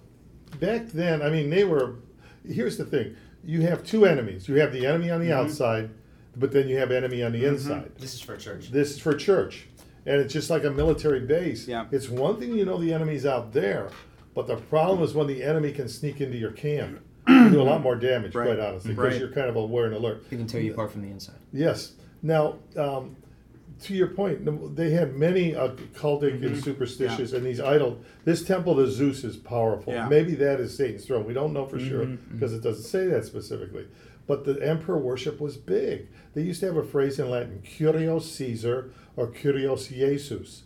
[0.61, 1.97] back then, I mean, they were.
[2.49, 4.49] Here's the thing: you have two enemies.
[4.49, 5.47] You have the enemy on the Mm-hmm.
[5.47, 5.91] outside,
[6.37, 7.93] but then you have enemy on the inside.
[7.99, 8.71] This is for church.
[8.71, 9.67] This is for church,
[10.07, 11.69] and it's just like a military base.
[11.69, 11.85] Yeah.
[11.93, 13.91] It's one thing you know the enemy's out there,
[14.35, 16.99] but the problem is when the enemy can sneak into your camp.
[17.27, 18.47] And do a lot more damage, Right.
[18.47, 19.19] quite honestly, because Right.
[19.21, 20.25] you're kind of aware and alert.
[20.31, 21.37] He can tear you apart from the inside.
[21.53, 21.93] Yes.
[22.23, 23.17] Now, um,
[23.83, 27.99] to your point, they had many uh, cultic and superstitious, and these idol.
[28.25, 29.93] This temple to Zeus is powerful.
[29.93, 30.09] Yeah.
[30.09, 31.27] Maybe that is Satan's throne.
[31.27, 33.87] We don't know for sure because it doesn't say that specifically.
[34.27, 36.07] But the emperor worship was big.
[36.35, 40.63] They used to have a phrase in Latin: "Kyrios Caesar" or "Kyrios Jesus."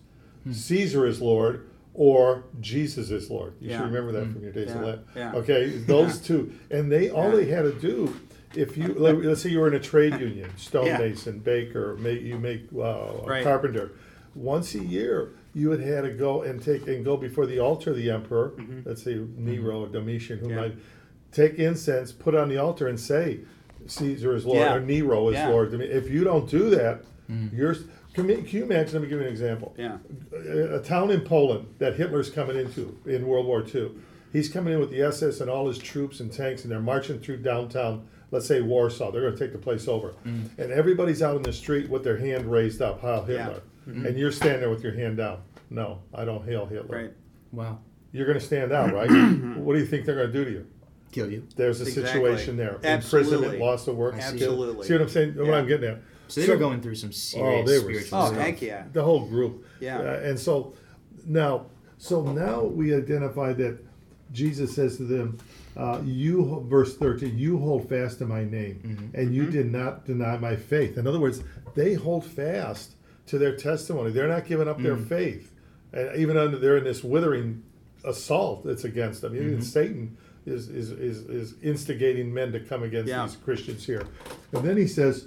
[0.51, 1.67] Caesar is Lord,
[2.03, 3.55] or Jesus is Lord.
[3.61, 3.79] You Yeah.
[3.79, 4.79] should remember that from your days Yeah.
[4.79, 4.99] of life.
[5.17, 5.35] Yeah.
[5.35, 7.37] Okay, those two, and they all Yeah.
[7.37, 8.15] they had to do.
[8.55, 12.39] If you like, let's say you were in a trade union, stonemason, baker, make you
[12.39, 13.43] make uh, a Right.
[13.43, 13.91] carpenter.
[14.37, 17.91] Once a year, you would had to go and take and go before the altar
[17.91, 18.53] of the emperor.
[18.85, 20.55] Let's say Nero or Domitian, who Mm-hmm.
[20.55, 20.61] Yeah.
[20.61, 20.77] might
[21.33, 23.41] take incense, put on the altar, and say,
[23.87, 24.77] "Caesar is Lord" Yeah.
[24.77, 25.49] or Nero is Yeah.
[25.49, 25.75] Lord.
[25.75, 27.03] I mean, if you don't do that,
[27.53, 27.75] you're.
[28.19, 28.95] Can you, can you imagine?
[28.95, 29.99] Let me give you an example Yeah.
[30.33, 33.93] a a town in Poland that Hitler's coming into in World War II.
[34.33, 37.19] He's coming in with the SS and all his troops and tanks, and they're marching
[37.21, 39.11] through downtown, let's say Warsaw.
[39.13, 40.15] They're going to take the place over.
[40.27, 40.59] Mm.
[40.59, 43.63] And everybody's out in the street with their hand raised up, Heil Hitler.
[43.89, 44.05] Mm-hmm.
[44.07, 45.39] And you're standing there with your hand down.
[45.71, 46.97] No, I don't hail Hitler.
[47.03, 47.13] Right.
[47.53, 47.79] Wow.
[48.13, 49.09] You're going to stand out, right?
[49.57, 50.67] what do you think they're going to do to you?
[51.13, 51.47] Kill you.
[51.57, 52.13] There's a Exactly.
[52.13, 52.79] situation there.
[52.85, 53.35] Absolutely.
[53.35, 54.17] Imprisonment, loss of work.
[54.17, 54.87] Absolutely.
[54.87, 55.37] See what I'm saying?
[55.37, 55.99] What I'm getting at.
[56.29, 58.39] So they were going through some serious they were spiritual Oh, stuff.
[58.41, 58.85] heck yeah.
[58.93, 59.67] the whole group.
[59.81, 59.99] Yeah.
[59.99, 60.75] Uh, and so
[61.27, 61.67] now,
[61.99, 63.79] so now we identify that
[64.33, 65.39] Jesus says to them,
[65.77, 70.37] uh, "You, verse thirteen, you hold fast to my name, and you did not deny
[70.37, 71.43] my faith." In other words,
[71.75, 72.93] they hold fast
[73.27, 74.11] to their testimony.
[74.11, 75.51] They're not giving up their faith,
[75.93, 77.63] and even under they're in this withering
[78.05, 79.35] assault that's against them.
[79.35, 83.27] Even Satan is, is is is instigating men to come against Yeah.
[83.27, 84.07] these Christians here,
[84.53, 85.27] and then he says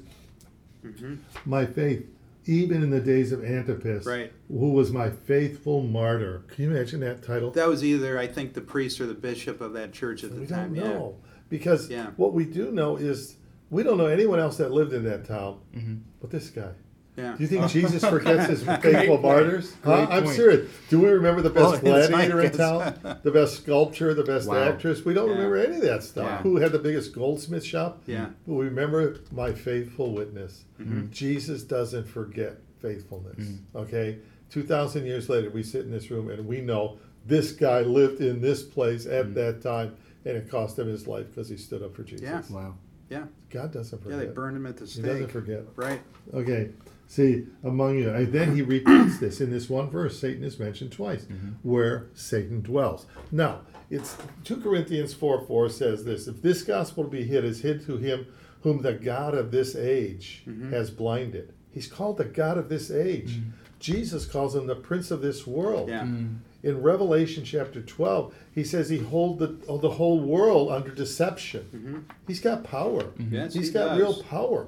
[0.86, 1.16] Mm-hmm.
[1.46, 2.06] my faith,
[2.46, 4.32] even in the days of Antipas, Right.
[4.48, 6.44] who was my faithful martyr.
[6.48, 7.52] Can you imagine that title?
[7.52, 10.42] That was either, I think, the priest or the bishop of that church at the
[10.42, 10.74] we time.
[10.74, 11.16] don't know.
[11.50, 12.08] Because Yeah.
[12.18, 13.36] what we do know is
[13.70, 15.96] we don't know anyone else that lived in that town Mm-hmm.
[16.20, 16.72] but this guy.
[17.18, 17.36] Yeah.
[17.36, 19.76] Do you think Jesus forgets his faithful martyrs?
[19.84, 20.08] Huh?
[20.10, 20.36] I'm point.
[20.36, 20.72] serious.
[20.90, 23.20] Do we remember the best Well, gladiator like in town?
[23.24, 24.64] The best sculptor, the best Wow.
[24.64, 25.04] actress?
[25.04, 25.36] We don't Yeah.
[25.36, 26.26] remember any of that stuff.
[26.26, 26.42] Yeah.
[26.44, 28.02] Who had the biggest goldsmith shop?
[28.08, 28.28] Yeah.
[28.48, 30.64] But we remember my faithful witness.
[30.80, 31.12] Mm-hmm.
[31.12, 33.38] Jesus doesn't forget faithfulness.
[33.40, 33.78] Mm-hmm.
[33.78, 34.20] Okay?
[34.50, 38.42] 2,000 years later, we sit in this room and we know this guy lived in
[38.42, 39.34] this place at Mm-hmm.
[39.36, 39.96] that time
[40.26, 42.24] and it cost him his life because he stood up for Jesus.
[42.24, 42.42] Yeah.
[42.50, 42.76] Wow.
[43.10, 43.24] Yeah.
[43.50, 44.12] God doesn't forget.
[44.14, 44.30] Yeah, forget.
[44.30, 45.04] they burned him at the stake.
[45.04, 45.14] He stake.
[45.28, 45.64] doesn't forget.
[45.76, 46.02] Right.
[46.34, 46.70] Okay,
[47.12, 48.10] see, among you.
[48.10, 50.18] And then he repeats this in this one verse.
[50.18, 51.50] Satan is mentioned twice, mm-hmm.
[51.62, 53.06] where Satan dwells.
[53.32, 57.86] Now, it's 2 Corinthians 4 4 says this If this gospel be hid, is hid
[57.88, 58.28] to him
[58.62, 60.72] whom the God of this age mm-hmm.
[60.72, 61.54] has blinded.
[61.70, 63.32] He's called the God of this age.
[63.32, 63.50] Mm-hmm.
[63.80, 65.90] Jesus calls him the prince of this world.
[65.90, 66.04] Yeah.
[66.04, 66.38] Mm.
[66.64, 72.06] In Revelation chapter 12, he says he hold the, oh, the whole world under deception.
[72.28, 73.06] He's got power.
[73.32, 73.98] Yes, He's he got does.
[73.98, 74.68] real power.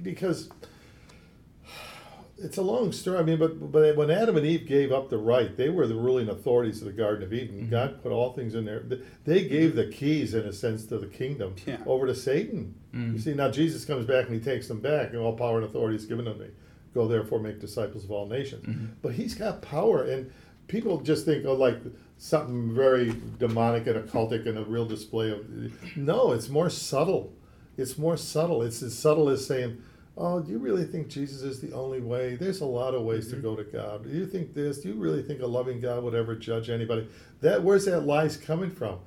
[0.00, 0.50] Because
[2.38, 3.18] it's a long story.
[3.18, 5.94] I mean, but but when Adam and Eve gave up the right, they were the
[5.94, 7.56] ruling authorities of the Garden of Eden.
[7.62, 7.70] Mm-hmm.
[7.70, 8.84] God put all things in there.
[9.24, 11.78] They gave the keys, in a sense, to the kingdom Yeah.
[11.86, 12.74] over to Satan.
[12.94, 13.14] Mm-hmm.
[13.14, 15.66] You see, now Jesus comes back and he takes them back, and all power and
[15.66, 16.50] authority is given unto me.
[16.94, 18.64] Go therefore, make disciples of all nations.
[18.66, 18.86] Mm-hmm.
[19.02, 20.30] But he's got power, and
[20.68, 21.78] people just think, oh, like
[22.18, 25.44] something very demonic and occultic and a real display of.
[25.96, 27.32] No, it's more subtle.
[27.76, 28.62] It's more subtle.
[28.62, 29.82] It's as subtle as saying,
[30.18, 32.34] "Oh, do you really think Jesus is the only way?
[32.34, 33.42] There's a lot of ways to mm-hmm.
[33.42, 34.04] go to God.
[34.04, 34.80] Do you think this?
[34.80, 37.08] Do you really think a loving God would ever judge anybody?
[37.40, 38.98] That where's that lies coming from?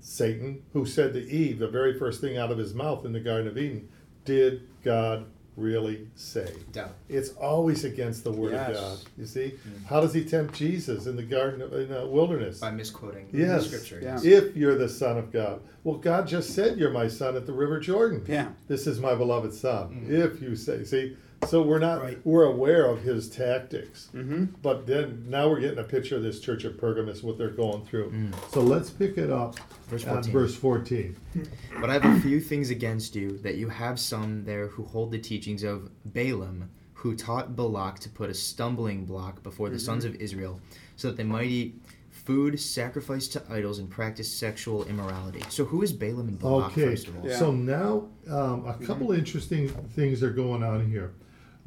[0.00, 3.20] Satan, who said to Eve, the very first thing out of his mouth in the
[3.20, 3.88] Garden of Eden,
[4.24, 5.26] did God
[5.58, 6.52] really say?
[6.72, 6.94] Doubt.
[7.08, 8.68] It's always against the word Yes.
[8.70, 8.98] of God.
[9.18, 9.86] You see, mm.
[9.86, 12.60] how does he tempt Jesus in the garden of, in the wilderness?
[12.60, 13.66] By misquoting Yes.
[13.66, 14.00] scripture.
[14.02, 14.20] Yeah.
[14.22, 15.60] If you're the son of God.
[15.84, 18.24] Well, God just said you're my son at the River Jordan.
[18.26, 18.48] Yeah.
[18.68, 20.06] This is my beloved son.
[20.06, 20.10] Mm.
[20.10, 22.18] If you say, see, so we're not Right.
[22.24, 24.08] we're aware of his tactics.
[24.14, 24.46] Mm-hmm.
[24.62, 27.84] But then now we're getting a picture of this church of Pergamus, what they're going
[27.84, 28.10] through.
[28.10, 28.34] Mm.
[28.52, 29.56] So let's pick it up
[29.88, 30.32] Verse at 14.
[30.32, 31.16] verse 14.
[31.80, 35.10] But I have a few things against you that you have some there who hold
[35.12, 40.04] the teachings of Balaam, who taught Balak to put a stumbling block before the sons
[40.04, 40.60] of Israel,
[40.96, 45.40] so that they might eat food sacrificed to idols and practice sexual immorality.
[45.48, 47.26] So who is Balaam and Balak, Okay, first of all?
[47.28, 47.36] Yeah.
[47.38, 51.12] so now um, a couple interesting things are going on here.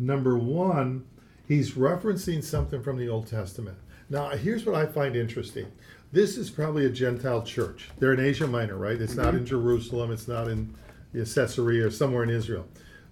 [0.01, 1.05] Number one,
[1.47, 3.77] he's referencing something from the Old Testament.
[4.09, 5.71] Now, here's what I find interesting.
[6.11, 7.87] This is probably a Gentile church.
[7.99, 8.99] They're in Asia Minor, right?
[8.99, 9.45] It's not in mm-hmm.
[9.45, 10.11] Jerusalem.
[10.11, 10.73] It's not in
[11.13, 12.67] the Caesarea or somewhere in Israel.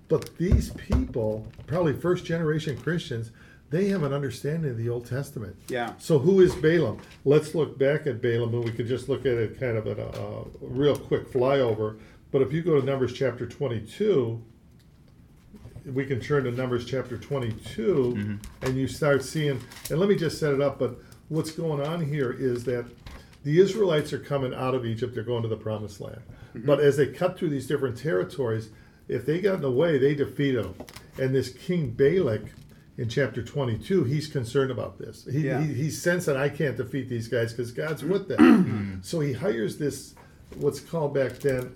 [0.08, 3.32] But these people, probably first generation Christians,
[3.70, 5.56] they have an understanding of the Old Testament.
[5.68, 5.94] Yeah.
[6.00, 7.00] So who is Balaam?
[7.24, 10.00] Let's look back at Balaam, and we could just look at it kind of at
[10.00, 12.00] a, a real quick flyover.
[12.32, 14.44] But if you go to Numbers chapter 22,
[15.86, 18.66] we can turn to Numbers chapter 22, mm-hmm.
[18.66, 19.62] and you start seeing.
[19.90, 20.80] And let me just set it up.
[20.80, 20.98] But
[21.30, 22.86] what's going on here is that
[23.44, 26.22] the Israelites are coming out of Egypt; they're going to the Promised Land.
[26.56, 26.66] Mm-hmm.
[26.66, 28.70] But as they cut through these different territories,
[29.08, 30.76] if they got in the way, they defeat them.
[31.20, 32.44] And this King Balak
[32.98, 35.26] in chapter 22, he's concerned about this.
[35.30, 35.62] He, Yeah.
[35.62, 38.40] he, he's sensing, I can't defeat these guys because God's with them.
[38.40, 38.96] Mm-hmm.
[39.02, 40.16] so he hires this,
[40.58, 41.74] what's called back then,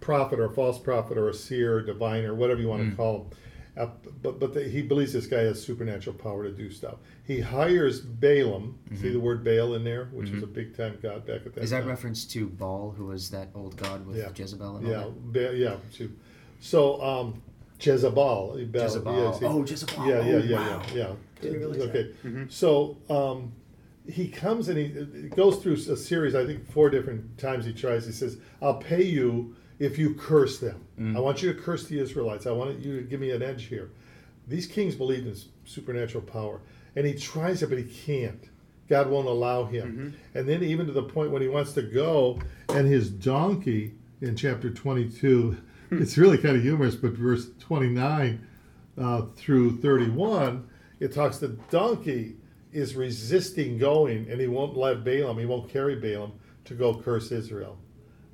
[0.00, 3.26] prophet or false prophet or a seer or diviner, whatever you want to call him.
[3.76, 3.88] Uh,
[4.22, 6.94] but but the, he believes this guy has supernatural power to do stuff.
[7.24, 8.78] He hires Balaam.
[9.00, 11.62] See the word Baal in there, which is a big time god back at that
[11.64, 11.88] Is that time.
[11.88, 14.30] reference to Baal, who was that old god with Yeah.
[14.34, 15.32] Jezebel and all Yeah, that?
[15.32, 15.76] ba- yeah.
[15.92, 16.10] too.
[16.60, 17.42] So um,
[17.78, 18.58] Jezebel.
[18.70, 19.14] Bel- Jezebel.
[19.14, 20.06] yeah, see- Oh, Jezebel.
[20.06, 20.82] Yeah, yeah, Oh, yeah, wow.
[20.88, 21.12] yeah, yeah.
[21.42, 22.10] Didn't realize okay.
[22.48, 23.52] So um,
[24.08, 26.34] he comes and he goes through a series.
[26.34, 28.06] I think four different times he tries.
[28.06, 30.84] He says, "I'll pay you if you curse them.
[30.98, 31.16] Mm.
[31.16, 32.46] I want you to curse the Israelites.
[32.46, 33.90] I want you to give me an edge here."
[34.48, 36.60] These kings believed in supernatural power,
[36.94, 38.48] and he tries it, but he can't.
[38.88, 39.92] God won't allow him.
[39.92, 40.38] Mm-hmm.
[40.38, 44.36] And then even to the point when he wants to go, and his donkey in
[44.36, 45.56] chapter 22,
[45.88, 46.02] hmm.
[46.02, 48.46] it's really kind of humorous, but verse 29
[48.98, 50.68] uh, through 31,
[51.00, 52.36] it talks the donkey
[52.72, 56.32] is resisting going, and he won't let Balaam, he won't carry Balaam
[56.64, 57.78] to go curse Israel.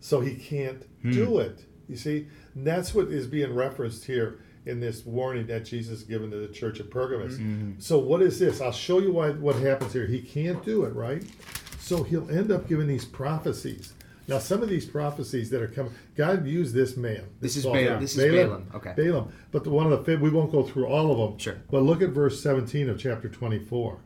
[0.00, 1.12] So he can't Hmm.
[1.12, 1.64] do it.
[1.88, 6.30] You see, and that's what is being referenced here in this warning that Jesus given
[6.30, 7.36] to the church of Pergamos.
[7.36, 7.60] Hmm.
[7.60, 7.80] Hmm.
[7.80, 8.60] So what is this?
[8.60, 10.06] I'll show you why what happens here.
[10.06, 11.22] He can't do it, right?
[11.80, 13.94] So he'll end up giving these prophecies.
[14.28, 17.24] Now, some of these prophecies that are coming, God used this man.
[17.40, 18.00] This is false Balaam.
[18.00, 18.70] This is Balaam.
[18.74, 18.94] Okay.
[18.96, 19.32] Balaam.
[19.50, 21.38] But the one of the we won't go through all of them.
[21.38, 21.56] Sure.
[21.70, 23.98] But look at verse 17 of chapter 24.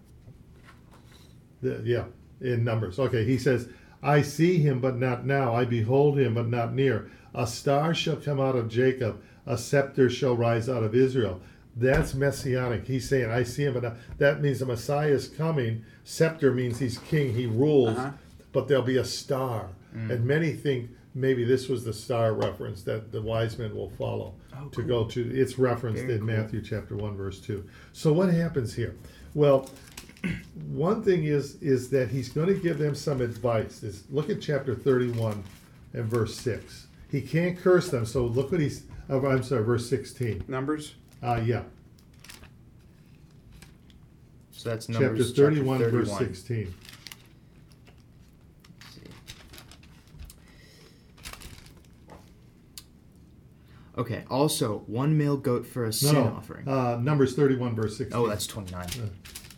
[1.62, 2.04] The, yeah,
[2.40, 2.98] in Numbers.
[2.98, 3.68] Okay, he says,
[4.02, 5.54] I see him, but not now.
[5.54, 7.10] I behold him, but not near.
[7.34, 11.40] A star shall come out of Jacob, a scepter shall rise out of Israel.
[11.76, 12.86] That's messianic.
[12.86, 15.84] He's saying, I see him, but now- that means the Messiah is coming.
[16.04, 18.12] Scepter means he's king, he rules, Uh-huh.
[18.52, 19.68] but there'll be a star.
[19.94, 24.34] And many think maybe this was the star reference that the wise men will follow
[24.54, 24.86] Oh, to cool.
[24.86, 25.34] go to.
[25.34, 26.26] It's referenced Very in cool.
[26.28, 27.64] Matthew chapter 1, verse 2.
[27.94, 28.94] So what happens here?
[29.34, 29.70] Well,
[30.68, 33.82] one thing is is that he's going to give them some advice.
[33.82, 35.42] Is look at chapter 31
[35.92, 36.86] and verse 6.
[37.10, 40.44] He can't curse them, so look what he's oh, I'm sorry, verse 16.
[40.48, 40.94] Numbers?
[41.22, 41.62] Uh yeah.
[44.52, 46.74] So that's Chapter 31, chapter verse 16.
[53.98, 54.24] Okay.
[54.30, 56.24] Also, one male goat for a No, sin no.
[56.36, 56.68] offering.
[56.68, 58.18] Uh, Numbers 31, verse 16.
[58.18, 58.88] oh, that's twenty-nine.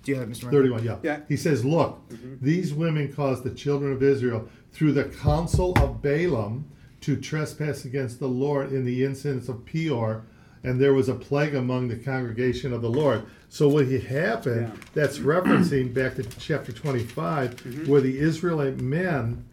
[0.08, 0.44] Do you have it, Mr.
[0.44, 0.56] Murphy?
[0.56, 0.96] 31, yeah.
[1.02, 1.20] Yeah.
[1.28, 2.00] He says, Look,
[2.40, 6.66] these women caused the children of Israel through the counsel of Balaam
[7.02, 10.24] to trespass against the Lord in the incidents of Peor,
[10.64, 13.24] and there was a plague among the congregation of the Lord.
[13.50, 14.84] So what had happened, Yeah.
[14.94, 19.44] that's referencing back to chapter 25, where the Israelite men,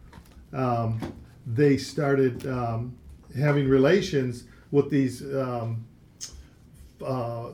[0.53, 1.01] um,
[1.45, 2.95] they started um,
[3.37, 5.85] having relations with these um,
[7.05, 7.51] uh,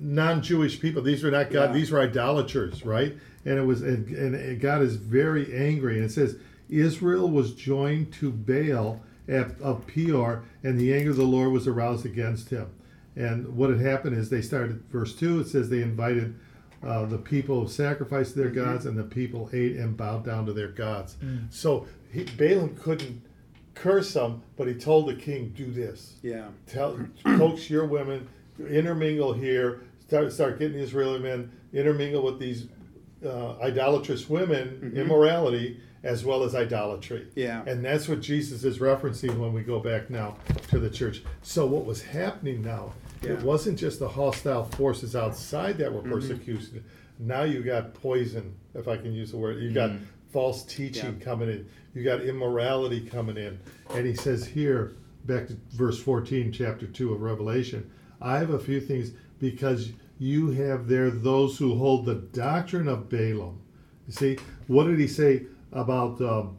[0.00, 1.02] non-Jewish people.
[1.02, 1.70] These were not God.
[1.70, 1.74] Yeah.
[1.74, 3.16] These were idolaters, right?
[3.44, 5.96] And it was, and, and God is very angry.
[5.96, 6.36] And it says
[6.68, 11.66] Israel was joined to Baal at, of Peor, and the anger of the Lord was
[11.66, 12.70] aroused against him.
[13.16, 14.82] And what had happened is they started.
[14.90, 15.40] Verse two.
[15.40, 16.38] It says they invited.
[16.82, 20.52] Uh, the people sacrificed to their gods, and the people ate and bowed down to
[20.52, 21.16] their gods.
[21.48, 23.22] So he, Balaam couldn't
[23.74, 26.48] curse them, but he told the king, "Do this." Yeah.
[26.66, 32.68] tell coax your women intermingle here start start getting israeli men intermingle with these
[33.24, 34.96] uh, idolatrous women mm-hmm.
[34.96, 37.26] immorality as well as idolatry.
[37.34, 37.62] Yeah.
[37.66, 40.36] and that's what jesus is referencing when we go back now
[40.68, 41.22] to the church.
[41.42, 43.32] So what was happening now Yeah.
[43.32, 46.12] it wasn't just the hostile forces outside that were mm-hmm.
[46.12, 46.84] persecution
[47.18, 49.62] now you got poison if i can use the word.
[49.62, 50.04] You got mm-hmm.
[50.32, 51.24] false teaching Yeah.
[51.24, 51.66] coming in.
[51.94, 53.58] You got immorality coming in.
[53.90, 57.90] And he says here back to verse 14 chapter 2 of revelation
[58.24, 63.08] i have a few things because you have there those who hold the doctrine of
[63.08, 63.60] balaam.
[64.06, 66.56] You see what did he say about um,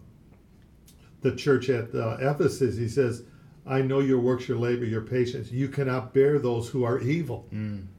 [1.22, 2.78] the church at uh, ephesus?
[2.78, 3.24] He says
[3.68, 5.52] i know your works your labor your patience.
[5.52, 7.48] You cannot bear those who are evil.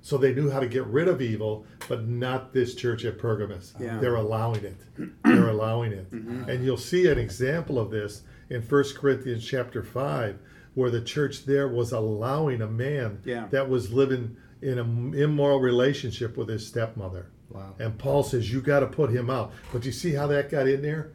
[0.00, 3.74] So they knew how to get rid of evil but not this church at pergamus
[3.80, 3.98] Yeah.
[3.98, 4.76] they're allowing it.
[5.24, 6.06] They're allowing it.
[6.12, 10.38] And you'll see an example of this in 1 corinthians chapter 5
[10.76, 13.46] where the church there was allowing a man Yeah.
[13.50, 17.74] that was living in an immoral relationship with his stepmother Wow.
[17.78, 20.68] and paul says you got to put him out but you see how that got
[20.68, 21.12] in there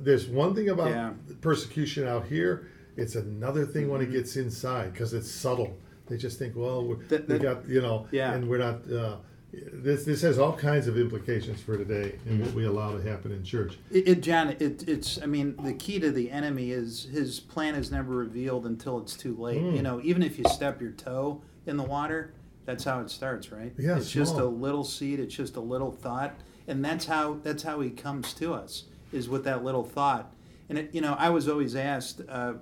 [0.00, 1.12] there's one thing about Yeah.
[1.40, 6.38] persecution out here it's another thing when it gets inside because it's subtle they just
[6.38, 7.08] think well we're, Mm-hmm.
[7.08, 8.34] That- we got you know Yeah.
[8.34, 9.16] and we're not uh,
[9.52, 13.32] this this has all kinds of implications for today and what we allow to happen
[13.32, 15.20] in church It, it John, it, it's.
[15.22, 19.14] I mean, the key to the enemy is his plan is never revealed until it's
[19.14, 19.62] too late.
[19.62, 19.76] Mm.
[19.76, 23.52] You know, even if you step your toe in the water, that's how it starts,
[23.52, 23.72] right?
[23.78, 25.20] Yeah, it's just a little seed.
[25.20, 26.34] It's just a little thought,
[26.66, 30.32] and that's how that's how he comes to us is with that little thought.
[30.68, 32.54] And it, you know, I was always asked, uh,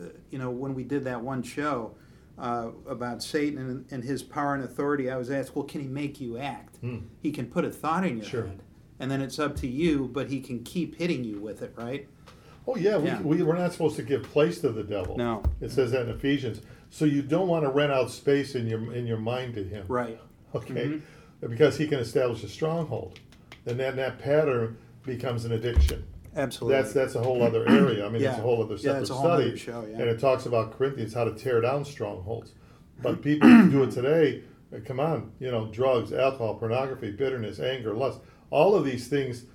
[0.00, 1.94] uh, you know, when we did that one show
[2.40, 5.86] uh, about Satan and, and his power and authority, I was asked, well, can he
[5.88, 6.76] make you act?
[6.78, 6.98] Hmm.
[7.22, 8.46] He can put a thought in your Sure.
[8.46, 8.62] head
[8.98, 12.06] and then it's up to you, but he can keep hitting you with it, right?
[12.68, 13.22] oh yeah, we, Yeah.
[13.22, 15.42] We, we're not supposed to give place to the devil No.
[15.62, 18.92] it says that in ephesians so you don't want to rent out space in your
[18.92, 20.20] in your mind to him Right.
[20.54, 21.00] okay
[21.40, 23.18] because he can establish a stronghold
[23.64, 24.76] and then that pattern
[25.06, 26.04] becomes an addiction
[26.36, 26.80] Absolutely.
[26.80, 28.06] That's that's a whole other area.
[28.06, 29.56] I mean, it's a whole other Yeah, separate whole study.
[29.56, 29.98] show, yeah.
[29.98, 32.52] And it talks about Corinthians how to tear down strongholds.
[33.02, 34.42] But people who do it today.
[34.84, 38.20] Come on, you know, drugs, alcohol, pornography, bitterness, anger, lust.
[38.50, 39.46] All of these things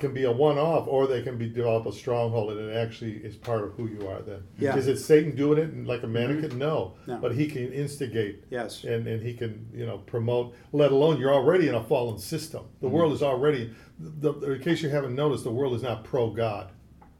[0.00, 3.36] can be a one-off, or they can be develop a stronghold, and it actually is
[3.36, 4.20] part of who you are.
[4.22, 4.76] Then, Yeah.
[4.76, 6.50] is it Satan doing it and like a mannequin?
[6.50, 6.58] Mm-hmm.
[6.58, 6.94] No.
[7.06, 7.18] No.
[7.18, 8.44] but he can instigate.
[8.50, 8.84] Yes.
[8.84, 10.54] and and he can you know promote.
[10.72, 12.64] Let alone you're already in a fallen system.
[12.80, 12.96] The mm-hmm.
[12.96, 13.72] world is already.
[13.98, 16.72] The, the- in case you haven't noticed, the world is not pro God.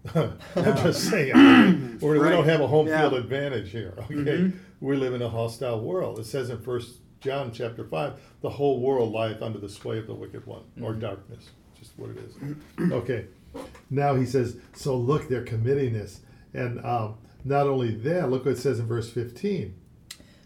[0.15, 1.99] I'm just saying.
[2.01, 3.01] We're, We don't have a home Yeah.
[3.01, 3.95] field advantage here.
[3.99, 4.59] Okay, mm-hmm.
[4.81, 6.19] we live in a hostile world.
[6.19, 10.07] It says in First John chapter five, the whole world lieth under the sway of
[10.07, 11.51] the wicked one, or darkness.
[11.91, 12.93] Just what it is.
[12.93, 13.27] Okay.
[13.89, 16.21] Now he says, so look, they're committing this,
[16.55, 19.75] and um, not only that, look what it says in verse fifteen.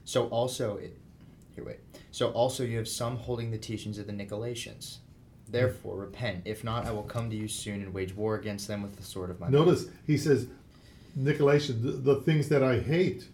[0.05, 0.97] So also, it,
[1.55, 1.81] here wait.
[2.11, 4.99] So also you have some holding the teachings of the Nicolaitans.
[5.49, 6.43] Therefore, repent.
[6.47, 9.03] If not, I will come to you soon and wage war against them with the
[9.03, 9.51] sword of my.
[9.51, 10.47] Notice he says,
[11.19, 13.29] Nicolaitan, the, the things that I hate.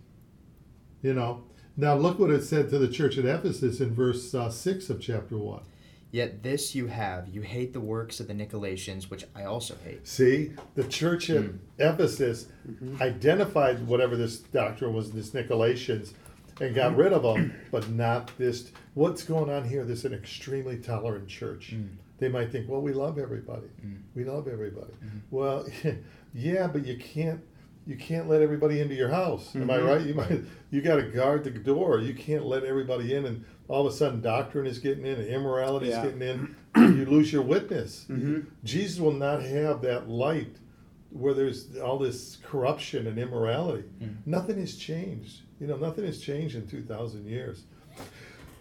[1.03, 1.45] You know,
[1.77, 5.01] Now look what it said to the church at Ephesus in verse uh, six of
[5.01, 5.63] chapter one.
[6.13, 10.07] Yet this you have, you hate the works of the Nicolaitans, which I also hate.
[10.07, 11.57] See, the church at hmm.
[11.79, 13.01] Ephesus mm-hmm.
[13.01, 16.13] identified whatever this doctrine was, this Nicolaitans,
[16.61, 17.57] and got rid of them, hmm.
[17.71, 18.73] but not this.
[18.95, 19.85] What's going on here?
[19.85, 21.71] This is an extremely tolerant church.
[21.71, 21.87] Hmm.
[22.19, 23.69] They might think, well, we love everybody.
[24.15, 24.93] We love everybody.
[25.31, 25.67] Well,
[26.35, 27.41] yeah, but you can't.
[27.87, 29.55] You can't let everybody into your house.
[29.57, 29.87] Am I mm-hmm.
[29.87, 30.01] right?
[30.03, 30.41] You might.
[30.71, 31.99] You got to guard the door.
[31.99, 35.27] You can't let everybody in, and all of a sudden, doctrine is getting in, and
[35.27, 36.57] immorality is getting in.
[36.77, 38.07] you lose your witness.
[38.09, 38.41] Mm-hmm.
[38.63, 40.57] Jesus will not have that light
[41.11, 43.85] where there's all this corruption and immorality.
[44.01, 44.17] Mm.
[44.27, 45.41] Nothing has changed.
[45.61, 47.65] You know, nothing has changed in 2,000 years.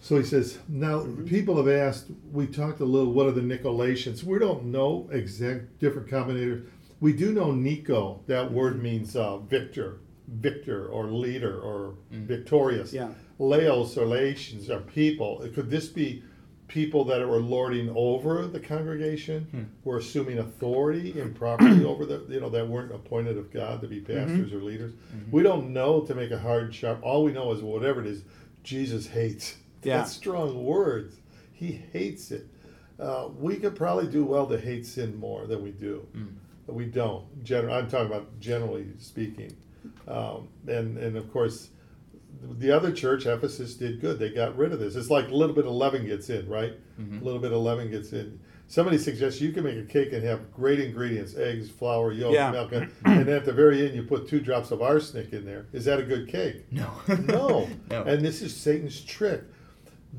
[0.02, 1.26] So he says, now mm-hmm.
[1.26, 4.24] people have asked, we talked a little, what are the Nicolaitans?
[4.24, 6.66] We don't know exact different combinators.
[7.00, 12.26] We do know Nico, that word means uh, victor, victor or leader or mm.
[12.26, 12.94] victorious.
[12.94, 13.10] Yeah.
[13.40, 15.48] Laos or Laotians are people.
[15.54, 16.24] Could this be
[16.70, 19.64] people that were lording over the congregation, hmm.
[19.84, 24.00] were assuming authority improperly over the, you know, that weren't appointed of God to be
[24.00, 24.18] mm-hmm.
[24.18, 24.94] pastors or leaders?
[24.94, 25.32] Mm-hmm.
[25.32, 27.00] We don't know to make a hard and sharp.
[27.02, 28.24] All we know is whatever it is,
[28.64, 29.58] Jesus hates.
[29.82, 30.00] Yeah.
[30.00, 31.16] That's strong words.
[31.54, 32.48] He hates it.
[33.00, 36.24] Uh, we could probably do well to hate sin more than we do, but
[36.74, 37.44] we don't.
[37.44, 39.56] Gen- I'm talking about generally speaking,
[40.08, 41.70] um, and and of course,
[42.58, 44.20] the other church, Ephesus, did good.
[44.20, 44.96] They got rid of this.
[44.96, 46.74] It's like a little bit of leaven gets in, right?
[47.00, 48.40] A little bit of leaven gets in.
[48.68, 52.52] Somebody suggests you can make a cake and have great ingredients: eggs, flour, yolk, Yeah.
[52.52, 55.44] milk, and, and then at the very end you put two drops of arsenic in
[55.46, 55.66] there.
[55.74, 56.66] Is that a good cake?
[56.72, 56.92] No.
[57.20, 57.68] No.
[57.90, 58.04] No.
[58.04, 59.42] And this is Satan's trick.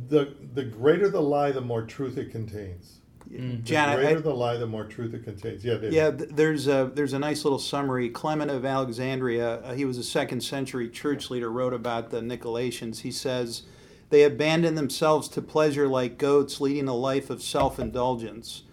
[0.08, 2.99] The the greater the lie, the more truth it contains.
[3.30, 5.64] The John, I- greater I, the lie, the more truth it contains.
[5.64, 5.92] Yeah, David.
[5.92, 8.08] yeah, th- there's a there's a nice little summary.
[8.08, 13.00] Clement of Alexandria, uh, he was a second century church leader, wrote about the Nicolaitans.
[13.00, 13.62] He says
[14.10, 18.64] they abandoned themselves to pleasure like goats, leading a life of self indulgence.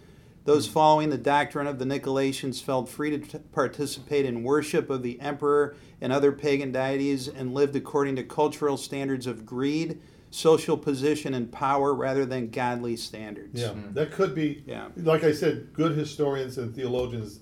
[0.44, 5.02] Those following the doctrine of the Nicolaitans felt free to t- participate in worship of
[5.02, 10.00] the emperor and other pagan deities and lived according to cultural standards of greed,
[10.30, 13.60] social position, and power rather than godly standards.
[13.60, 14.62] Yeah, that could be.
[14.66, 14.88] Yeah.
[14.96, 17.40] Like I said, good historians and theologians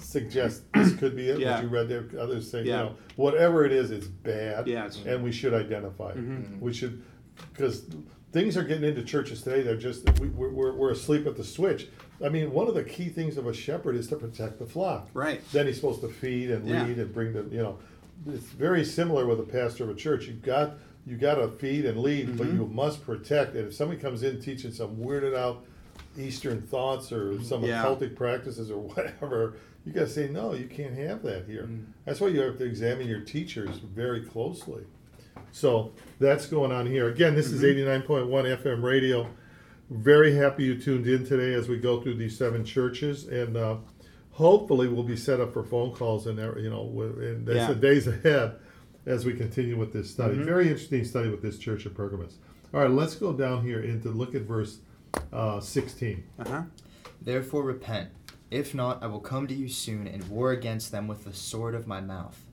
[0.00, 1.38] suggest this could be it.
[1.38, 1.54] Yeah.
[1.54, 4.66] What you read there, others say, you know, whatever it is, it's bad.
[4.66, 6.18] Yeah, it's- and we should identify it.
[6.18, 6.60] Mm-hmm.
[6.60, 7.02] We should,
[7.52, 7.86] because
[8.32, 9.62] things are getting into churches today.
[9.62, 11.88] They're just we, we're, we're, we're asleep at the switch.
[12.24, 15.08] I mean, one of the key things of a shepherd is to protect the flock.
[15.14, 15.40] Right.
[15.52, 16.84] Then he's supposed to feed and Yeah.
[16.84, 17.78] lead and bring the you know.
[18.26, 20.26] It's very similar with a pastor of a church.
[20.26, 20.74] You've got
[21.06, 22.56] you got to feed and lead, but Mm-hmm.
[22.56, 23.54] you must protect.
[23.54, 25.64] And if somebody comes in teaching some weirded out
[26.18, 27.84] Eastern thoughts or some Yeah.
[27.84, 29.54] occultic practices or whatever,
[29.84, 30.52] you got to say no.
[30.54, 31.64] You can't have that here.
[31.64, 31.84] Mm.
[32.04, 34.82] That's why you have to examine your teachers very closely.
[35.52, 37.08] So that's going on here.
[37.08, 38.04] Again, this is Mm-hmm.
[38.12, 39.28] 89.1 FM radio.
[39.90, 43.76] Very happy you tuned in today as we go through these seven churches, and uh,
[44.32, 46.90] hopefully we'll be set up for phone calls and you know,
[47.20, 47.68] and that's Yeah.
[47.68, 48.56] the days ahead
[49.06, 50.34] as we continue with this study.
[50.34, 50.44] Mm-hmm.
[50.44, 52.34] Very interesting study with this church of Pergamus.
[52.74, 54.78] All right, let's go down here into look at verse
[55.32, 56.24] uh, 16.
[56.40, 56.62] Uh-huh.
[57.22, 58.10] Therefore repent.
[58.50, 61.74] If not, I will come to you soon and war against them with the sword
[61.74, 62.44] of my mouth.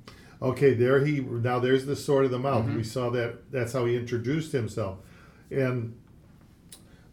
[0.42, 2.66] Okay, there he now there's the sword of the mouth.
[2.66, 2.78] Mm-hmm.
[2.78, 4.98] We saw that that's how he introduced himself.
[5.50, 5.96] And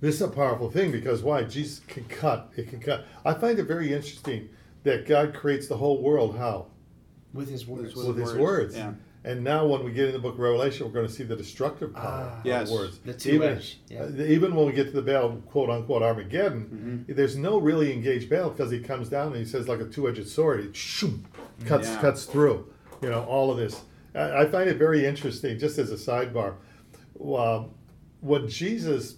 [0.00, 1.44] this is a powerful thing because why?
[1.44, 2.50] Jesus can cut.
[2.56, 3.06] It can cut.
[3.24, 4.48] I find it very interesting
[4.82, 6.68] that God creates the whole world how?
[7.32, 7.94] With his words.
[7.94, 8.76] With With his words, words.
[8.76, 8.92] yeah.
[9.22, 11.36] And now when we get in the book of Revelation, we're going to see the
[11.36, 12.38] destructive power Ah.
[12.40, 12.70] of Yes.
[12.70, 12.98] words.
[13.00, 14.02] The even, two-edged, yeah.
[14.04, 17.12] uh, even when we get to the battle, quote unquote, Armageddon, Mm-hmm.
[17.14, 20.26] there's no really engaged battle because he comes down and he says like a two-edged
[20.26, 21.24] sword, he shoom,
[21.66, 22.00] cuts Yeah.
[22.00, 22.66] cuts through.
[23.02, 23.82] You know all of this.
[24.14, 25.58] I, I find it very interesting.
[25.58, 26.54] Just as a sidebar,
[27.22, 27.64] uh,
[28.20, 29.16] when Jesus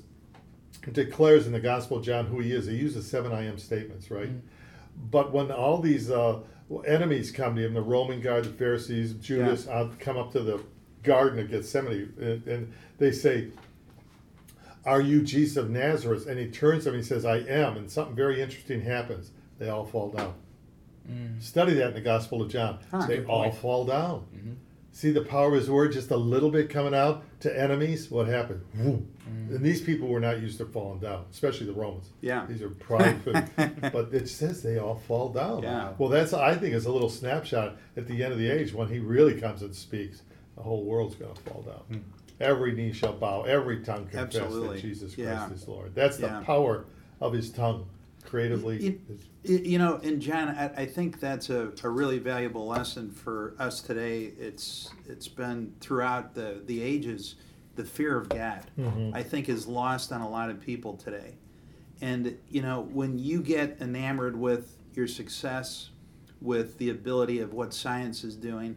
[0.92, 4.10] declares in the Gospel of John who he is, he uses seven I am statements,
[4.10, 4.30] right?
[5.10, 6.40] But when all these uh,
[6.86, 10.62] enemies come to him, the Roman guard, the Pharisees, Judas, uh, come up to the
[11.02, 13.48] Garden of Gethsemane, and, and they say,
[14.84, 16.26] Are you Jesus of Nazareth?
[16.26, 17.76] And he turns to them and he says, I am.
[17.76, 19.30] And something very interesting happens.
[19.58, 20.34] They all fall down.
[21.40, 22.78] Study that in the Gospel of John.
[22.90, 23.06] Huh.
[23.06, 23.54] they all point.
[23.56, 24.24] fall down.
[24.94, 28.10] See the power of his word, just a little bit coming out to enemies.
[28.10, 28.62] What happened?
[28.76, 29.08] Whoom.
[29.26, 29.56] Mm.
[29.56, 32.10] And these people were not used to falling down, especially the Romans.
[32.20, 32.44] Yeah.
[32.46, 33.32] These are prideful.
[33.56, 35.62] but it says they all fall down.
[35.62, 35.92] Yeah.
[35.96, 38.88] Well, that's I think is a little snapshot at the end of the age when
[38.88, 40.22] he really comes and speaks.
[40.56, 41.80] The whole world's going to fall down.
[41.88, 41.98] Hmm.
[42.38, 43.42] Every knee shall bow.
[43.44, 44.76] Every tongue confess Absolutely.
[44.76, 45.50] that Jesus Christ Yeah.
[45.52, 45.94] is Lord.
[45.94, 46.42] That's the Yeah.
[46.44, 46.84] power
[47.20, 47.86] of his tongue.
[48.24, 49.00] Creatively.
[49.44, 53.54] You, you know, and John, I, I think that's a, a really valuable lesson for
[53.58, 54.32] us today.
[54.38, 57.34] It's it's been throughout the, the ages,
[57.76, 59.14] the fear of God, Mhm.
[59.14, 61.34] I think, is lost on a lot of people today.
[62.00, 65.90] And you know, when you get enamored with your success,
[66.40, 68.76] with the ability of what science is doing,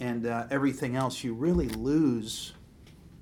[0.00, 2.52] and uh, everything else, you really lose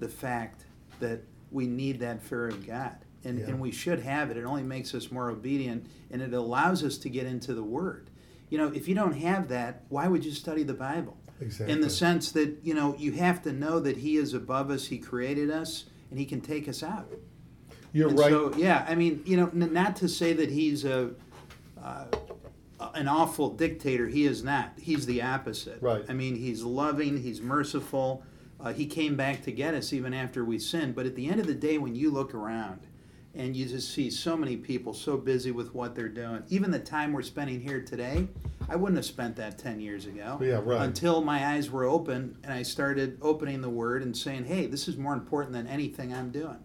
[0.01, 0.65] the fact
[1.01, 1.21] that
[1.53, 2.97] we need that fear of God.
[3.25, 3.47] And, Yeah.
[3.47, 4.37] and we should have it.
[4.37, 8.11] It only makes us more obedient and it allows us to get into the Word.
[8.51, 11.17] You know, if you don't have that, why would you study the Bible?
[11.41, 11.73] Exactly.
[11.73, 14.87] In the sense that, you know, you have to know that He is above us,
[14.87, 17.13] He created us, and He can take us out.
[17.93, 18.31] You're And right.
[18.31, 21.11] So, yeah, I mean, you know, n- not to say that He's a.
[21.83, 22.05] Uh,
[22.95, 24.73] an awful dictator, he is not.
[24.79, 25.81] He's the opposite.
[25.81, 26.05] Right.
[26.09, 28.23] I mean, he's loving, he's merciful.
[28.61, 30.95] Uh, he came back to get us even after we sinned.
[30.95, 32.81] But at the end of the day, when you look around
[33.35, 36.79] and you just see so many people so busy with what they're doing, even the
[36.79, 38.29] time we're spending here today,
[38.69, 40.39] I wouldn't have spent that 10 years ago.
[40.41, 40.83] Yeah, right.
[40.83, 44.89] Until my eyes were open and I started opening the Word and saying, hey, this
[44.89, 46.59] is more important than anything I'm doing.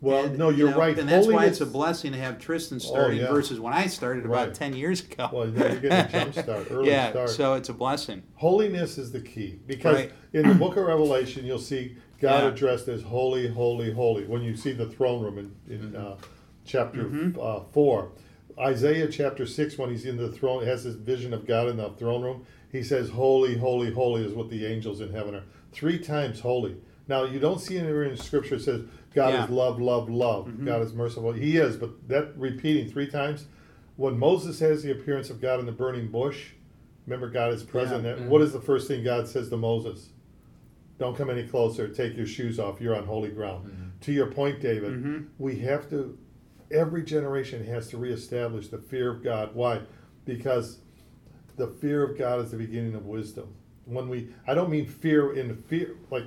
[0.00, 0.98] well, And, no, you you're know, right.
[0.98, 3.30] And that's why it's a blessing to have Tristan oh, starting yeah.
[3.30, 5.28] versus when I started about 10 years ago.
[5.32, 7.30] Well, you're getting a jump start, early yeah, start.
[7.30, 8.22] so it's a blessing.
[8.36, 10.12] Holiness is the key because Right.
[10.32, 12.48] in the book of Revelation, you'll see God Yeah.
[12.50, 14.24] addressed as holy, holy, holy.
[14.26, 16.16] When you see the throne room in, in uh,
[16.64, 17.38] chapter Mm-hmm.
[17.40, 18.10] uh, 4,
[18.58, 21.90] Isaiah chapter 6, when he's in the throne, has this vision of God in the
[21.90, 22.44] throne room.
[22.72, 25.44] He says, Holy, holy, holy is what the angels in heaven are.
[25.72, 26.76] Three times holy.
[27.06, 28.82] Now, you don't see anywhere in Scripture it says,
[29.14, 29.44] God Yeah.
[29.44, 30.46] is love, love, love.
[30.48, 30.66] Mm-hmm.
[30.66, 31.32] God is merciful.
[31.32, 33.46] He is, but that repeating three times,
[33.96, 36.48] when Moses has the appearance of God in the burning bush,
[37.06, 38.04] remember God is present.
[38.04, 38.14] Yeah.
[38.14, 38.28] there.
[38.28, 40.10] What is the first thing God says to Moses?
[40.98, 41.88] Don't come any closer.
[41.88, 42.80] Take your shoes off.
[42.80, 43.92] You're on holy ground.
[44.02, 45.24] To your point, David, Mm-hmm.
[45.38, 46.18] we have to,
[46.70, 49.54] every generation has to reestablish the fear of God.
[49.54, 49.80] Why?
[50.24, 50.78] Because
[51.56, 53.54] the fear of God is the beginning of wisdom.
[53.84, 56.24] When we, I don't mean fear in fear, like,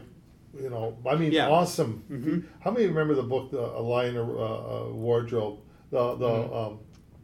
[0.59, 1.47] you know, I mean Yeah.
[1.49, 2.03] awesome.
[2.09, 2.43] Mhm.
[2.61, 5.59] How many remember the book, The A Lion uh, uh, Wardrobe?
[5.91, 6.79] The, the, um,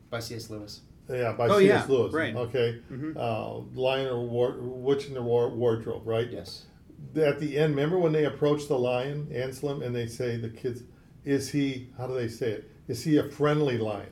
[0.09, 0.49] By C.S.
[0.49, 0.81] Lewis.
[1.09, 1.85] yeah, by Oh, C.S.
[1.89, 2.13] yeah, Lewis.
[2.13, 2.35] right.
[2.35, 2.79] Okay.
[2.91, 3.15] Mhm.
[3.17, 6.29] Uh, Lion or war, Witch in the war, Wardrobe, right?
[6.31, 6.65] Yes.
[7.15, 10.83] At the end, remember when they approach the lion, Aslan, and they say, the kids,
[11.25, 12.71] is he, how do they say it?
[12.87, 14.09] Is he a friendly lion?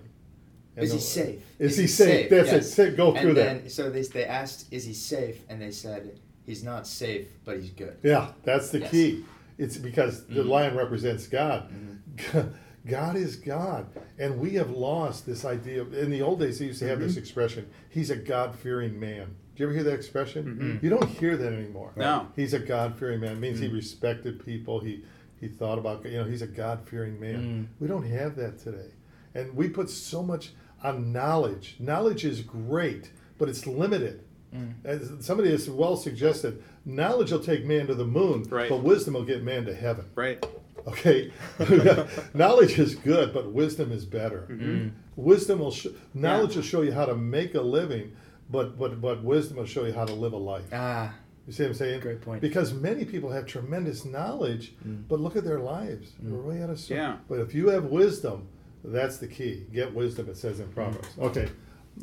[0.75, 1.39] And Is he safe?
[1.59, 2.29] Is, he safe?
[2.29, 2.79] That's Yes.
[2.79, 2.97] it.
[2.97, 3.61] Go through and that.
[3.61, 5.41] then, So they, they asked, is he safe?
[5.47, 7.97] And they said, he's not safe, but he's good.
[8.03, 8.91] Yeah, that's the Yes.
[8.91, 9.23] key.
[9.57, 10.49] It's because the Mhm.
[10.49, 11.69] lion represents God.
[11.71, 12.49] Mm-hmm.
[12.87, 13.87] God is God.
[14.19, 15.81] And we have lost this idea.
[15.81, 17.07] Of, in the old days, they used to have Mm-hmm.
[17.07, 19.35] this expression he's a God fearing man.
[19.55, 20.45] Do you ever hear that expression?
[20.45, 20.85] Mm-hmm.
[20.85, 21.91] You don't hear that anymore.
[21.95, 22.27] No.
[22.35, 23.33] He's a God fearing man.
[23.33, 23.69] It means Mm-hmm.
[23.69, 24.79] he respected people.
[24.79, 25.03] He,
[25.39, 27.35] he thought about, you know, he's a God fearing man.
[27.35, 27.81] Mm.
[27.81, 28.89] We don't have that today.
[29.33, 30.51] And we put so much
[30.83, 31.75] on knowledge.
[31.79, 34.23] Knowledge is great, but it's limited.
[34.53, 34.73] Mm.
[34.83, 38.69] As somebody has well suggested, knowledge will take man to the moon, Right.
[38.69, 40.05] but wisdom will get man to heaven.
[40.15, 40.45] Right.
[40.87, 41.31] Okay,
[42.35, 44.47] knowledge is good, but wisdom is better.
[44.51, 44.89] Mm-hmm.
[45.15, 48.15] Wisdom will sh- knowledge will show you how to make a living,
[48.49, 50.65] but but but wisdom will show you how to live a life.
[50.73, 51.13] Ah,
[51.47, 51.99] You see what I'm saying?
[52.01, 52.41] Great point.
[52.41, 54.73] Because many people have tremendous knowledge,
[55.07, 56.11] but look at their lives.
[56.21, 56.97] We're way out of sync.
[56.97, 57.17] Yeah.
[57.29, 58.47] But if you have wisdom,
[58.83, 59.65] that's the key.
[59.73, 60.29] Get wisdom.
[60.29, 61.09] It says in Proverbs.
[61.19, 61.49] Okay.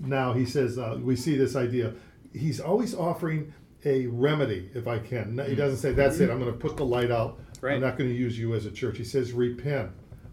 [0.01, 1.95] Now he says uh, we see this idea.
[2.33, 3.53] He's always offering
[3.85, 5.35] a remedy, if I can.
[5.37, 6.31] No, He doesn't say that's it.
[6.31, 7.39] I'm going to put the light out.
[7.61, 7.75] Right.
[7.75, 8.97] I'm not going to use you as a church.
[8.97, 9.91] He says repent,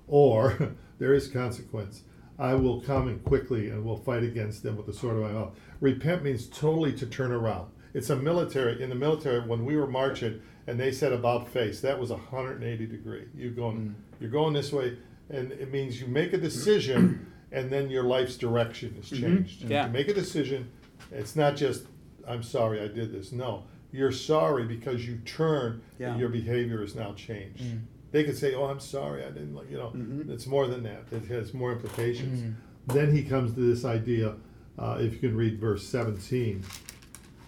[0.07, 2.03] or there is consequence.
[2.37, 5.31] I will come and quickly and will fight against them with the sword of my
[5.31, 5.55] mouth.
[5.81, 7.71] Repent means totally to turn around.
[7.93, 11.81] It's a military in the military when we were marching and they said about face
[11.81, 13.25] that was 180 degree.
[13.35, 13.93] You're going mm.
[14.21, 14.97] you're going this way
[15.29, 19.23] and it means you make a decision and then your life's direction is mm-hmm.
[19.23, 19.61] changed.
[19.63, 19.87] Yeah.
[19.87, 20.69] You make a decision.
[21.11, 21.85] It's not just
[22.27, 23.31] I'm sorry I did this.
[23.31, 26.11] No, you're sorry because you turn Yeah.
[26.11, 27.63] and your behavior is now changed.
[27.63, 27.81] Mm.
[28.11, 29.91] They could say, "Oh, I'm sorry, I didn't," like you know.
[29.95, 30.31] Mm-hmm.
[30.31, 31.05] It's more than that.
[31.11, 32.39] It has more implications.
[32.39, 32.93] Mm-hmm.
[32.93, 34.35] Then he comes to this idea.
[34.79, 36.63] Uh, if you can read verse 17,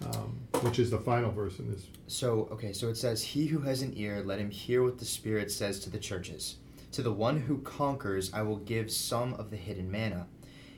[0.04, 1.86] um, which is the final verse in this.
[2.06, 5.06] So, okay, so it says, He who has an ear, let him hear what the
[5.06, 6.56] Spirit says to the churches.
[6.92, 10.26] To the one who conquers, I will give some of the hidden manna,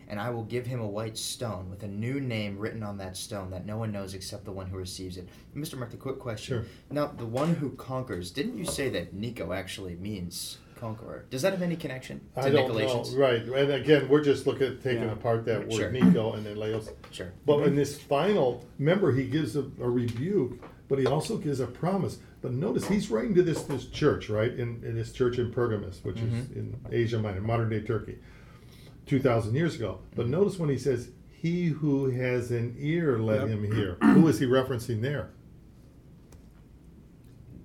[0.07, 3.17] and I will give him a white stone with a new name written on that
[3.17, 5.29] stone that no one knows except the one who receives it.
[5.57, 5.77] Mr.
[5.77, 6.63] Mark, a quick question.
[6.63, 6.67] Sure.
[6.89, 11.25] Now, the one who conquers, didn't you say that Nico actually means conqueror?
[11.31, 12.75] Does that have any connection to I don't know.
[12.75, 13.17] Nicolaitans?
[13.17, 13.43] Right.
[13.43, 15.13] And again, we're just looking at taking Yeah.
[15.13, 15.91] apart that word Sure.
[15.91, 16.91] Nico and then Laos.
[17.11, 17.33] Sure.
[17.47, 17.69] But mm-hmm.
[17.69, 22.19] in this final, remember, he gives a, a rebuke, but he also gives a promise.
[22.43, 24.53] But notice he's writing to this this church, right?
[24.53, 26.59] In, in this church in Pergamus, which is mm-hmm.
[26.59, 28.19] in Asia Minor, modern day Turkey.
[29.07, 30.01] two thousand years ago.
[30.15, 33.49] But notice when he says, "He who has an ear, let Yep.
[33.49, 35.31] him hear." Who is he referencing there?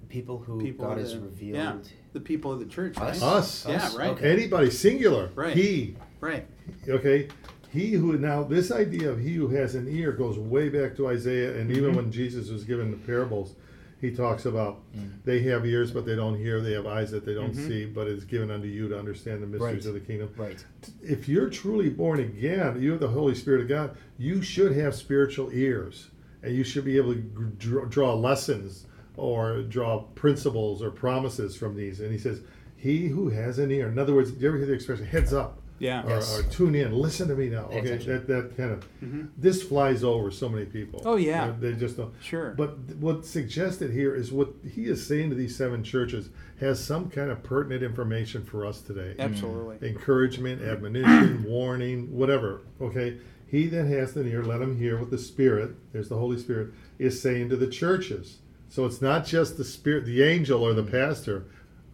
[0.07, 1.55] People who People God has revealed.
[1.55, 1.76] Yeah,
[2.14, 2.97] the people of the church.
[2.97, 3.10] Right?
[3.22, 3.66] Us?
[3.66, 3.66] Us.
[3.68, 4.10] Yeah, right.
[4.12, 4.32] Okay.
[4.32, 5.30] Anybody, singular.
[5.36, 5.55] Right.
[5.55, 5.95] He.
[6.20, 6.45] Right.
[6.88, 7.28] Okay.
[7.72, 11.07] He who now this idea of he who has an ear goes way back to
[11.07, 11.97] Isaiah, and even mm-hmm.
[11.97, 13.53] when Jesus was given the parables,
[14.01, 15.12] he talks about mm.
[15.26, 17.68] they have ears but they don't hear, they have eyes that they don't mm-hmm.
[17.68, 19.86] see, but it's given unto you to understand the mysteries Right.
[19.86, 20.34] of the kingdom.
[20.36, 20.64] Right.
[21.03, 23.97] If you're truly born again, you have the Holy Spirit of God.
[24.18, 26.10] You should have spiritual ears,
[26.41, 28.86] and you should be able to gr- draw, draw lessons
[29.20, 31.99] or draw principles or promises from these.
[31.99, 32.41] And he says,
[32.76, 35.34] "He who has an ear." In other words, do you ever hear the expression "heads
[35.34, 35.59] up"?
[35.80, 36.03] Yeah.
[36.05, 36.38] or, Yes.
[36.38, 37.63] or tune in, listen to me now.
[37.63, 39.28] Pay Okay, that, that kind of mm-hmm.
[39.38, 41.01] this flies over so many people.
[41.05, 41.53] Oh, yeah.
[41.57, 42.13] they, they just don't.
[42.22, 42.51] Sure.
[42.51, 47.09] But what's suggested here is what he is saying to these seven churches has some
[47.09, 49.15] kind of pertinent information for us today.
[49.17, 49.20] Mm.
[49.20, 49.89] Absolutely.
[49.89, 52.61] Encouragement, admonition, warning, whatever.
[52.82, 53.17] Okay,
[53.47, 55.76] he that has an ear, let him hear what the Spirit.
[55.93, 58.39] There's the Holy Spirit is saying to the churches.
[58.70, 61.45] So it's not just the Spirit, the angel or the pastor,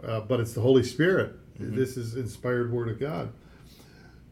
[0.03, 1.33] uh, but it's the Holy Spirit.
[1.57, 3.31] This is inspired Word of God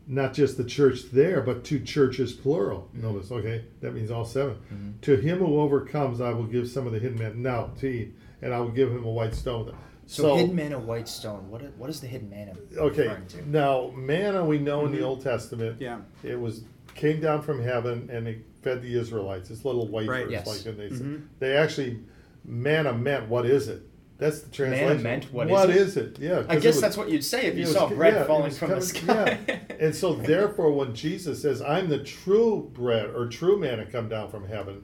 [0.07, 2.89] not just the church there, but to churches plural.
[2.93, 6.93] Notice, okay, that means all 7 To him who overcomes, I will give some of
[6.93, 9.73] the hidden manna now to eat, and I will give him a white stone.
[10.05, 11.49] So, hidden manna, white stone.
[11.49, 13.49] What is, what is the hidden manna okay, to?
[13.49, 15.79] now manna we know in the Old Testament.
[15.79, 15.99] Yeah.
[16.23, 16.63] it was
[16.95, 19.49] came down from heaven and it fed the Israelites.
[19.49, 20.29] It's little wafers, Right.
[20.29, 20.45] Yes.
[20.45, 21.21] like and they said- Mhm.
[21.39, 22.01] they actually
[22.45, 23.81] manna meant what is it?
[24.19, 25.03] That's the translation.
[25.03, 26.17] meant, "What is What it?" is it?
[26.19, 28.13] Yeah, I 'cause it guess was- that's what you'd say if you was- saw bread
[28.13, 29.39] yeah, falling was from the sky.
[29.47, 29.59] yeah.
[29.79, 34.29] And so, therefore, when Jesus says, "I'm the true bread or true manna come down
[34.29, 34.83] from heaven,"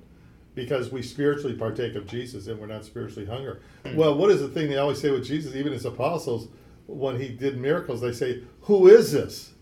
[0.55, 3.57] because we spiritually partake of Jesus and we're not spiritually hungry.
[3.85, 3.95] Hmm.
[3.95, 5.55] Well, what is the thing they always say with Jesus?
[5.55, 6.49] Even his apostles,
[6.87, 9.53] when he did miracles, they say, "Who is this?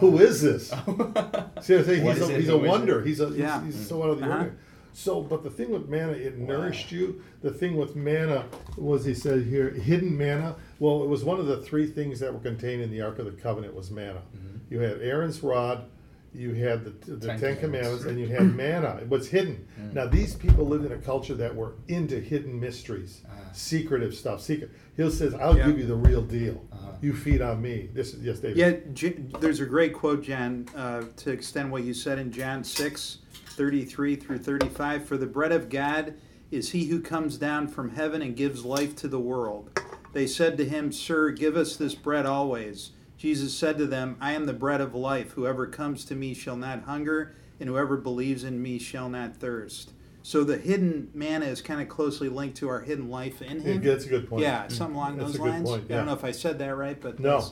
[0.00, 0.68] Who is this?"
[1.60, 2.68] See, I think What he's is a, he's a Who is it?
[2.68, 3.02] wonder.
[3.02, 3.64] He's a Yeah.
[3.64, 4.32] he's, he's so out of the Uh-huh.
[4.34, 4.56] ordinary.
[4.94, 7.22] So, but the thing with manna, it nourished you.
[7.40, 8.44] The thing with manna
[8.76, 10.56] was, he said here, hidden manna.
[10.78, 13.24] Well, it was one of the three things that were contained in the Ark of
[13.26, 14.22] the Covenant was manna.
[14.70, 15.84] You had Aaron's rod,
[16.34, 18.98] you had the, the Ten, Ten Commandments, and you had manna.
[19.02, 19.66] It was hidden.
[19.92, 23.22] Now, these people lived in a culture that were into hidden mysteries,
[23.52, 24.40] secretive stuff.
[24.40, 24.70] Secret.
[24.96, 25.66] He says, "I'll Yeah.
[25.68, 26.62] give you the real deal.
[26.72, 26.92] Uh-huh.
[27.00, 28.56] You feed on me." This is yes, David.
[28.58, 32.62] Yeah, J- there's a great quote, John, uh, to extend what you said in John
[32.62, 33.18] 6,
[33.52, 35.04] 33 through 35.
[35.06, 36.14] For the bread of God
[36.50, 39.78] is he who comes down from heaven and gives life to the world.
[40.12, 42.90] They said to him, Sir, give us this bread always.
[43.16, 45.32] Jesus said to them, I am the bread of life.
[45.32, 49.92] Whoever comes to me shall not hunger, and whoever believes in me shall not thirst.
[50.24, 53.72] So the hidden manna is kind of closely linked to our hidden life in Yeah,
[53.74, 53.82] him.
[53.82, 54.42] that's a good point.
[54.42, 55.68] Yeah, something along That's those lines.
[55.68, 57.44] point, I don't know if I said that right, but No.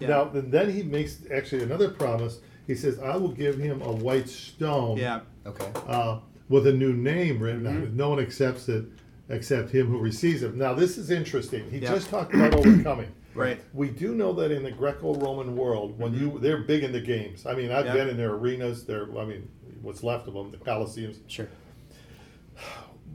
[0.00, 0.08] yeah.
[0.08, 2.38] Now, and then he makes actually another promise.
[2.68, 5.20] He says, "I will give him a white stone, yeah.
[5.46, 5.72] okay.
[5.88, 7.82] uh, with a new name written on Mm-hmm.
[7.84, 7.92] it.
[7.94, 8.84] No one accepts it
[9.30, 11.68] except him who receives it." Now, this is interesting.
[11.70, 11.94] He Yeah.
[11.94, 13.08] just talked about overcoming.
[13.34, 13.60] Right.
[13.72, 17.46] We do know that in the Greco-Roman world, when you they're big into games.
[17.46, 17.96] I mean, I've Mm-hmm.
[17.96, 18.04] Yeah.
[18.04, 18.84] been in their arenas.
[18.84, 19.48] Their, I mean,
[19.80, 21.18] what's left of them, the Colosseums.
[21.28, 21.46] Sure.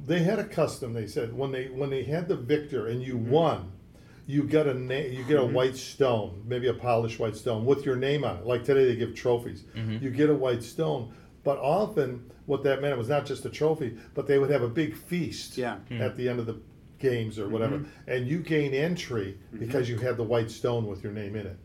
[0.06, 0.94] They had a custom.
[0.94, 3.08] They said when they when they had the victor and Mm-hmm.
[3.10, 3.72] you won,
[4.26, 7.86] you get a na- you get a white stone, maybe a polished white stone with
[7.86, 8.46] your name on it.
[8.46, 9.64] Like today, they give trophies.
[9.76, 10.04] Mm-hmm.
[10.04, 11.12] You get a white stone,
[11.44, 14.68] but often what that meant was not just a trophy, but they would have a
[14.68, 15.78] big feast Yeah.
[15.92, 16.58] at the end of the
[17.00, 18.10] games or whatever, Mm-hmm.
[18.12, 21.58] and you gain entry because you had the white stone with your name in it.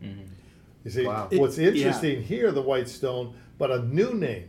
[0.85, 1.29] You see, Wow.
[1.33, 1.87] what's It- yeah.
[1.87, 4.49] interesting here, the white stone, but a new name.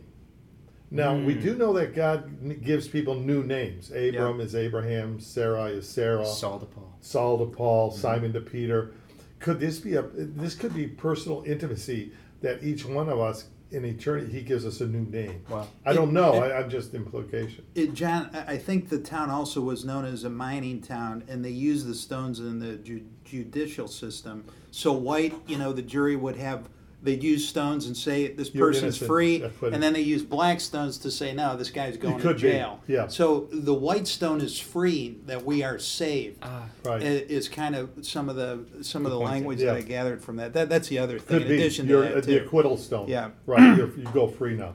[0.90, 1.40] Now we Hmm.
[1.40, 3.90] do know that God gives people new names.
[3.92, 6.96] Abram is Abraham, Sarai is Sarah, Saul to Paul.
[7.00, 8.00] Saul to Paul, Mm-hmm.
[8.00, 8.92] Simon to Peter.
[9.38, 10.02] Could this be a?
[10.02, 12.12] This could be personal intimacy
[12.42, 15.42] that each one of us in eternity He gives us a new name.
[15.48, 15.68] Wow.
[15.86, 16.34] I don't know.
[16.42, 17.64] It- I, I'm just implication.
[17.76, 21.44] It, John, I I think the town also was known as a mining town, and
[21.44, 24.44] they used the stones in the ju- judicial system.
[24.72, 26.68] So white, you know, the jury would have
[27.02, 29.08] they'd use stones and say this You're person's innocent.
[29.08, 32.36] free, and then they use black stones to say no, this guy's going to could
[32.36, 32.80] be, jail.
[32.86, 33.06] yeah.
[33.08, 36.38] So the white stone is free that we are saved.
[36.42, 37.02] Ah, Right.
[37.02, 39.30] Is kind of some of the some of the point.
[39.30, 39.72] language Yeah.
[39.72, 40.52] that I gathered from that.
[40.52, 41.38] that that's the other thing.
[41.38, 41.54] Could in be.
[41.56, 42.44] addition You're, to that, the too.
[42.44, 43.08] acquittal stone.
[43.08, 43.30] Yeah.
[43.46, 43.76] Right.
[43.76, 44.74] You're, you go free now.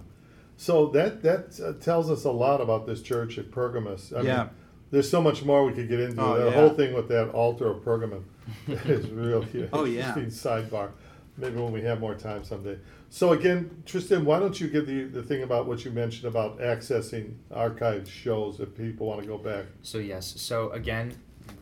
[0.57, 4.13] So that that uh, tells us a lot about this church at Pergamus.
[4.15, 4.38] I Yeah.
[4.38, 4.49] mean,
[4.91, 6.21] there's so much more we could get into.
[6.21, 6.51] Oh, the yeah.
[6.53, 8.23] whole thing with that altar of Pergamum
[8.67, 10.13] is real Oh, yeah.
[10.30, 10.89] sidebar.
[11.38, 12.77] Maybe when we have more time someday.
[13.09, 16.59] So again, Tristan, why don't you give the the thing about what you mentioned about
[16.59, 19.65] accessing archived shows if people want to go back?
[19.81, 20.33] So yes.
[20.38, 21.15] So again,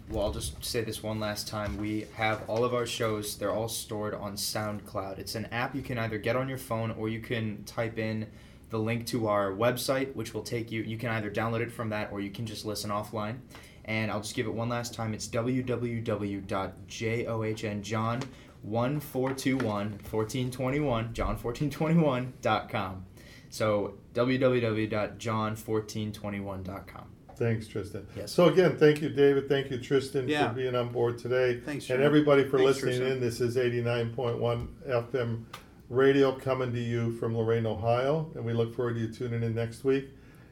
[0.09, 1.77] well, I'll just say this one last time.
[1.77, 5.17] We have all of our shows, they're all stored on SoundCloud.
[5.17, 8.27] It's an app you can either get on your phone or you can type in
[8.69, 11.89] the link to our website, which will take you, you can either download it from
[11.89, 13.37] that or you can just listen offline.
[13.85, 15.13] And I'll just give it one last time.
[15.13, 18.23] It's www.johnjohn
[18.63, 23.05] 1421 1421 john1421.com.
[23.49, 27.03] So www.john1421.com.
[27.35, 28.05] Thanks, Tristan.
[28.15, 28.31] Yes.
[28.31, 29.49] So again, thank you, David.
[29.49, 30.49] Thank you, Tristan, Yeah.
[30.49, 31.59] for being on board today.
[31.59, 33.17] Thanks, And everybody for Thanks, listening Tristan.
[33.17, 33.21] in.
[33.21, 35.45] This is 89.1 FM
[35.89, 38.31] radio coming to you from Lorain, Ohio.
[38.35, 40.09] And we look forward to you tuning in next week.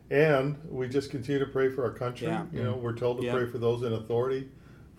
[0.10, 2.28] And we just continue to pray for our country.
[2.28, 2.46] Yeah.
[2.52, 3.34] You know, we're told to Yeah.
[3.34, 4.50] pray for those in authority,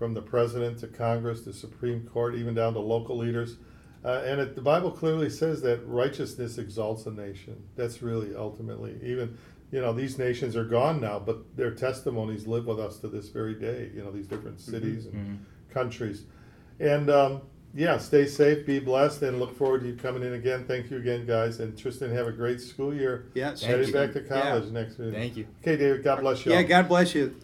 [0.02, 3.58] from the president to Congress to Supreme Court, even down to local leaders.
[4.04, 7.62] Uh, and it, the Bible clearly says that righteousness exalts a nation.
[7.76, 9.38] That's really ultimately, even,
[9.70, 13.28] you know, these nations are gone now, but their testimonies live with us to this
[13.28, 16.24] very day, you know, these different cities and countries.
[16.80, 17.42] And um,
[17.72, 20.64] yeah, stay safe, be blessed, and look forward to you coming in again.
[20.66, 21.60] Thank you again, guys.
[21.60, 23.26] And Tristan, have a great school year.
[23.34, 23.62] Yes.
[23.62, 23.92] Heading you.
[23.94, 24.80] back to college Yeah.
[24.80, 25.14] next week.
[25.14, 25.46] Thank you.
[25.60, 26.50] Okay, David, God bless you.
[26.50, 26.62] Yeah.
[26.64, 27.36] God bless you.